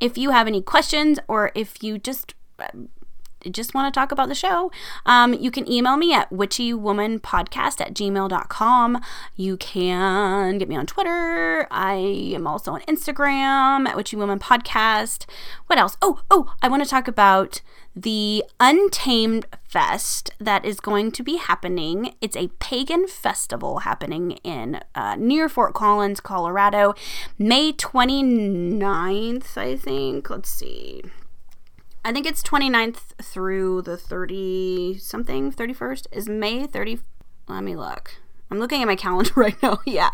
if 0.00 0.16
you 0.16 0.30
have 0.30 0.46
any 0.46 0.62
questions 0.62 1.18
or 1.28 1.52
if 1.54 1.82
you 1.82 1.98
just 1.98 2.34
just 3.50 3.72
want 3.72 3.92
to 3.92 3.98
talk 3.98 4.10
about 4.10 4.28
the 4.28 4.34
show, 4.34 4.70
um, 5.06 5.32
you 5.32 5.50
can 5.50 5.70
email 5.70 5.96
me 5.96 6.12
at 6.12 6.28
witchywomanpodcast 6.30 7.80
at 7.80 7.94
gmail.com. 7.94 9.00
You 9.36 9.56
can 9.56 10.58
get 10.58 10.68
me 10.68 10.76
on 10.76 10.86
Twitter. 10.86 11.68
I 11.70 11.94
am 12.34 12.46
also 12.46 12.72
on 12.72 12.80
Instagram 12.82 13.86
at 13.86 13.96
witchywomanpodcast. 13.96 15.26
What 15.66 15.78
else? 15.78 15.96
Oh, 16.02 16.20
oh, 16.30 16.52
I 16.62 16.68
want 16.68 16.82
to 16.82 16.88
talk 16.88 17.06
about 17.06 17.60
the 18.02 18.44
Untamed 18.60 19.46
Fest 19.68 20.30
that 20.38 20.64
is 20.64 20.80
going 20.80 21.10
to 21.12 21.22
be 21.22 21.36
happening. 21.36 22.14
It's 22.20 22.36
a 22.36 22.48
pagan 22.60 23.06
festival 23.08 23.80
happening 23.80 24.32
in 24.44 24.80
uh, 24.94 25.16
near 25.18 25.48
Fort 25.48 25.74
Collins, 25.74 26.20
Colorado, 26.20 26.94
May 27.38 27.72
29th, 27.72 29.56
I 29.56 29.76
think. 29.76 30.30
Let's 30.30 30.50
see. 30.50 31.02
I 32.04 32.12
think 32.12 32.26
it's 32.26 32.42
29th 32.42 33.20
through 33.20 33.82
the 33.82 33.96
30 33.96 34.98
something, 34.98 35.52
31st 35.52 36.06
is 36.12 36.28
May 36.28 36.66
30. 36.66 37.00
Let 37.48 37.64
me 37.64 37.74
look. 37.74 38.12
I'm 38.50 38.58
looking 38.58 38.80
at 38.80 38.86
my 38.86 38.96
calendar 39.06 39.32
right 39.34 39.60
now. 39.62 39.80
yeah. 39.84 40.10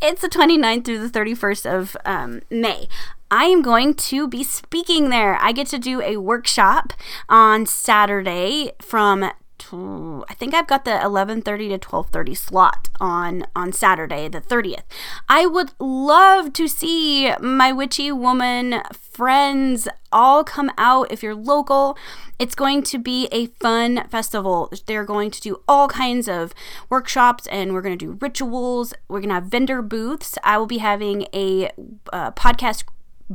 It's 0.00 0.20
the 0.20 0.28
29th 0.28 0.84
through 0.84 1.08
the 1.08 1.18
31st 1.18 1.74
of 1.74 1.96
um, 2.04 2.42
May. 2.50 2.88
I 3.32 3.46
am 3.46 3.62
going 3.62 3.94
to 3.94 4.28
be 4.28 4.44
speaking 4.44 5.08
there. 5.08 5.38
I 5.40 5.52
get 5.52 5.66
to 5.68 5.78
do 5.78 6.02
a 6.02 6.18
workshop 6.18 6.92
on 7.30 7.64
Saturday 7.64 8.72
from 8.78 9.32
I 9.72 10.34
think 10.34 10.52
I've 10.52 10.66
got 10.66 10.84
the 10.84 10.90
11:30 10.90 11.70
to 11.70 11.78
12:30 11.78 12.36
slot 12.36 12.88
on 13.00 13.46
on 13.56 13.72
Saturday 13.72 14.28
the 14.28 14.42
30th. 14.42 14.82
I 15.30 15.46
would 15.46 15.70
love 15.78 16.52
to 16.54 16.68
see 16.68 17.32
my 17.40 17.72
witchy 17.72 18.12
woman 18.12 18.82
friends 18.92 19.88
all 20.12 20.44
come 20.44 20.70
out 20.76 21.10
if 21.10 21.22
you're 21.22 21.34
local. 21.34 21.96
It's 22.38 22.54
going 22.54 22.82
to 22.82 22.98
be 22.98 23.28
a 23.32 23.46
fun 23.62 24.06
festival. 24.10 24.70
They're 24.86 25.06
going 25.06 25.30
to 25.30 25.40
do 25.40 25.62
all 25.66 25.88
kinds 25.88 26.28
of 26.28 26.52
workshops 26.90 27.46
and 27.46 27.72
we're 27.72 27.80
going 27.80 27.96
to 27.96 28.06
do 28.06 28.18
rituals. 28.20 28.92
We're 29.08 29.20
going 29.20 29.30
to 29.30 29.36
have 29.36 29.44
vendor 29.44 29.80
booths. 29.80 30.36
I 30.44 30.58
will 30.58 30.66
be 30.66 30.78
having 30.78 31.28
a 31.32 31.70
uh, 32.12 32.32
podcast 32.32 32.84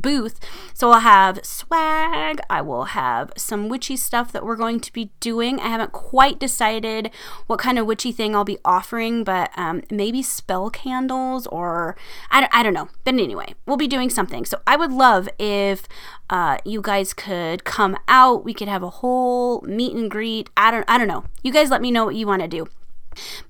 booth. 0.00 0.40
So 0.74 0.90
I'll 0.90 1.00
have 1.00 1.44
swag, 1.44 2.40
I 2.48 2.60
will 2.62 2.84
have 2.84 3.32
some 3.36 3.68
witchy 3.68 3.96
stuff 3.96 4.32
that 4.32 4.44
we're 4.44 4.56
going 4.56 4.80
to 4.80 4.92
be 4.92 5.10
doing. 5.20 5.60
I 5.60 5.68
haven't 5.68 5.92
quite 5.92 6.38
decided 6.38 7.10
what 7.46 7.58
kind 7.58 7.78
of 7.78 7.86
witchy 7.86 8.12
thing 8.12 8.34
I'll 8.34 8.44
be 8.44 8.58
offering, 8.64 9.24
but 9.24 9.50
um, 9.56 9.82
maybe 9.90 10.22
spell 10.22 10.70
candles 10.70 11.46
or 11.48 11.96
I, 12.30 12.40
don't, 12.40 12.54
I 12.54 12.62
don't 12.62 12.74
know. 12.74 12.88
But 13.04 13.14
anyway, 13.14 13.54
we'll 13.66 13.76
be 13.76 13.88
doing 13.88 14.10
something. 14.10 14.44
So 14.44 14.60
I 14.66 14.76
would 14.76 14.92
love 14.92 15.28
if 15.38 15.86
uh, 16.30 16.58
you 16.64 16.80
guys 16.80 17.12
could 17.14 17.64
come 17.64 17.96
out. 18.06 18.44
We 18.44 18.54
could 18.54 18.68
have 18.68 18.82
a 18.82 18.90
whole 18.90 19.60
meet 19.62 19.94
and 19.94 20.10
greet. 20.10 20.50
I 20.56 20.70
don't, 20.70 20.84
I 20.88 20.98
don't 20.98 21.08
know. 21.08 21.24
You 21.42 21.52
guys 21.52 21.70
let 21.70 21.82
me 21.82 21.90
know 21.90 22.04
what 22.04 22.14
you 22.14 22.26
want 22.26 22.42
to 22.42 22.48
do. 22.48 22.68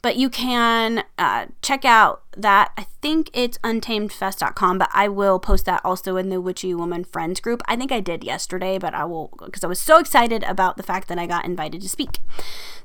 But 0.03 0.17
you 0.17 0.31
can 0.31 1.05
uh, 1.19 1.47
check 1.63 1.85
out 1.85 2.23
that. 2.43 2.73
I 2.77 2.87
think 3.03 3.31
it's 3.33 3.59
untamedfest.com, 3.59 4.79
but 4.79 4.91
I 4.93 5.09
will 5.09 5.39
post 5.39 5.65
that 5.67 5.85
also 5.85 6.17
in 6.17 6.29
the 6.29 6.41
Witchy 6.41 6.75
Woman 6.75 7.05
Friends 7.05 7.41
group. 7.41 7.63
I 7.67 7.77
think 7.77 7.93
I 7.93 8.01
did 8.01 8.25
yesterday, 8.25 8.79
but 8.79 8.95
I 8.95 9.05
will 9.05 9.33
because 9.45 9.65
I 9.65 9.69
was 9.69 9.81
so 9.81 9.99
excited 9.99 10.43
about 10.45 10.77
the 10.77 10.83
fact 10.83 11.09
that 11.09 11.19
I 11.19 11.27
got 11.27 11.45
invited 11.45 11.81
to 11.83 11.89
speak. 11.89 12.19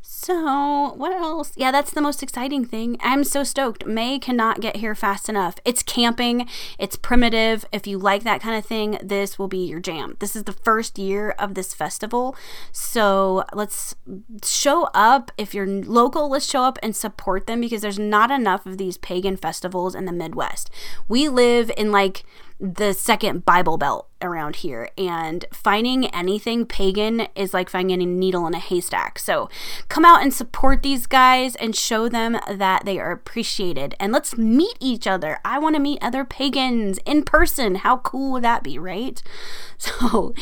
So, 0.05 0.93
what 0.95 1.11
else? 1.11 1.53
Yeah, 1.55 1.71
that's 1.71 1.91
the 1.91 2.01
most 2.01 2.23
exciting 2.23 2.65
thing. 2.65 2.97
I'm 3.01 3.23
so 3.23 3.43
stoked. 3.43 3.85
May 3.85 4.19
cannot 4.19 4.61
get 4.61 4.77
here 4.77 4.95
fast 4.95 5.27
enough. 5.27 5.55
It's 5.63 5.81
camping, 5.81 6.47
it's 6.77 6.95
primitive. 6.95 7.65
If 7.71 7.87
you 7.87 7.97
like 7.97 8.23
that 8.23 8.41
kind 8.41 8.57
of 8.57 8.65
thing, 8.65 8.97
this 9.01 9.39
will 9.39 9.47
be 9.47 9.65
your 9.65 9.79
jam. 9.79 10.15
This 10.19 10.35
is 10.35 10.43
the 10.43 10.53
first 10.53 10.97
year 10.97 11.31
of 11.39 11.55
this 11.55 11.73
festival. 11.73 12.35
So, 12.71 13.43
let's 13.53 13.95
show 14.45 14.89
up. 14.93 15.31
If 15.37 15.53
you're 15.53 15.67
local, 15.67 16.29
let's 16.29 16.49
show 16.49 16.63
up 16.63 16.79
and 16.83 16.95
support 16.95 17.47
them 17.47 17.61
because 17.61 17.81
there's 17.81 17.99
not 17.99 18.31
enough 18.31 18.65
of 18.65 18.77
these 18.77 18.97
pagan 18.97 19.35
festivals 19.43 19.93
in 19.93 20.05
the 20.05 20.13
Midwest. 20.13 20.69
We 21.09 21.27
live 21.27 21.69
in 21.75 21.91
like 21.91 22.23
the 22.63 22.93
second 22.93 23.43
Bible 23.43 23.77
Belt 23.77 24.07
around 24.21 24.57
here, 24.57 24.89
and 24.97 25.43
finding 25.51 26.05
anything 26.07 26.65
pagan 26.65 27.27
is 27.35 27.53
like 27.53 27.69
finding 27.69 28.01
a 28.01 28.05
needle 28.05 28.47
in 28.47 28.53
a 28.53 28.59
haystack. 28.59 29.19
So 29.19 29.49
come 29.89 30.05
out 30.05 30.21
and 30.21 30.33
support 30.33 30.81
these 30.81 31.05
guys 31.05 31.57
and 31.57 31.75
show 31.75 32.07
them 32.07 32.39
that 32.49 32.85
they 32.85 32.99
are 32.99 33.11
appreciated. 33.11 33.95
And 33.99 34.13
let's 34.13 34.37
meet 34.37 34.77
each 34.79 35.05
other. 35.07 35.39
I 35.43 35.59
want 35.59 35.75
to 35.75 35.81
meet 35.81 36.01
other 36.01 36.23
pagans 36.23 36.99
in 37.05 37.23
person. 37.23 37.75
How 37.75 37.97
cool 37.97 38.31
would 38.31 38.45
that 38.45 38.63
be, 38.63 38.79
right? 38.79 39.21
So, 39.83 40.33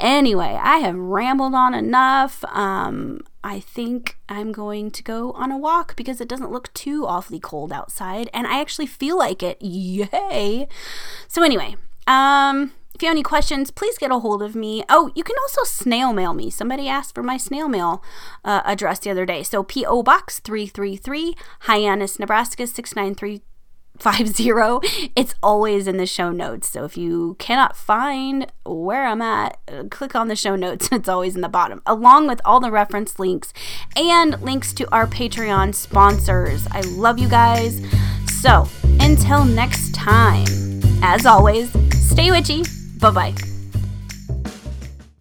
anyway, 0.00 0.58
I 0.60 0.78
have 0.78 0.96
rambled 0.96 1.54
on 1.54 1.72
enough. 1.72 2.42
Um, 2.46 3.20
I 3.42 3.60
think 3.60 4.18
I'm 4.28 4.52
going 4.52 4.90
to 4.90 5.02
go 5.02 5.32
on 5.32 5.50
a 5.50 5.58
walk 5.58 5.96
because 5.96 6.20
it 6.20 6.28
doesn't 6.28 6.50
look 6.50 6.72
too 6.74 7.06
awfully 7.06 7.40
cold 7.40 7.72
outside 7.72 8.28
and 8.34 8.46
I 8.46 8.60
actually 8.60 8.86
feel 8.86 9.18
like 9.18 9.42
it. 9.42 9.58
Yay! 9.60 10.68
So 11.28 11.42
anyway, 11.42 11.76
um 12.06 12.72
if 12.94 13.02
you 13.02 13.06
have 13.06 13.14
any 13.14 13.22
questions, 13.22 13.70
please 13.70 13.96
get 13.96 14.10
a 14.10 14.18
hold 14.18 14.42
of 14.42 14.56
me. 14.56 14.82
Oh, 14.88 15.12
you 15.14 15.22
can 15.22 15.36
also 15.42 15.62
snail 15.62 16.12
mail 16.12 16.34
me. 16.34 16.50
Somebody 16.50 16.88
asked 16.88 17.14
for 17.14 17.22
my 17.22 17.36
snail 17.36 17.68
mail 17.68 18.02
uh, 18.44 18.62
address 18.64 18.98
the 18.98 19.10
other 19.10 19.24
day. 19.24 19.44
So 19.44 19.62
P.O. 19.62 20.02
Box 20.02 20.40
333, 20.40 21.36
Hyannis, 21.60 22.18
Nebraska 22.18 22.66
693 22.66 23.42
five 24.00 24.28
zero. 24.28 24.80
It's 25.16 25.34
always 25.42 25.86
in 25.86 25.96
the 25.96 26.06
show 26.06 26.30
notes. 26.30 26.68
So 26.68 26.84
if 26.84 26.96
you 26.96 27.36
cannot 27.38 27.76
find 27.76 28.50
where 28.64 29.06
I'm 29.06 29.22
at, 29.22 29.58
click 29.90 30.14
on 30.14 30.28
the 30.28 30.36
show 30.36 30.56
notes. 30.56 30.88
It's 30.98 31.08
always 31.08 31.36
in 31.36 31.42
the 31.42 31.48
bottom, 31.48 31.80
along 31.86 32.26
with 32.26 32.40
all 32.44 32.58
the 32.58 32.72
reference 32.72 33.18
links 33.20 33.52
and 33.94 34.40
links 34.42 34.72
to 34.74 34.92
our 34.92 35.06
Patreon 35.06 35.74
sponsors. 35.74 36.66
I 36.72 36.80
love 36.80 37.18
you 37.20 37.28
guys. 37.28 37.80
So 38.26 38.68
until 39.00 39.44
next 39.44 39.94
time, 39.94 40.46
as 41.02 41.24
always, 41.24 41.70
stay 41.94 42.30
witchy. 42.32 42.64
Bye 42.98 43.10
bye. 43.10 43.57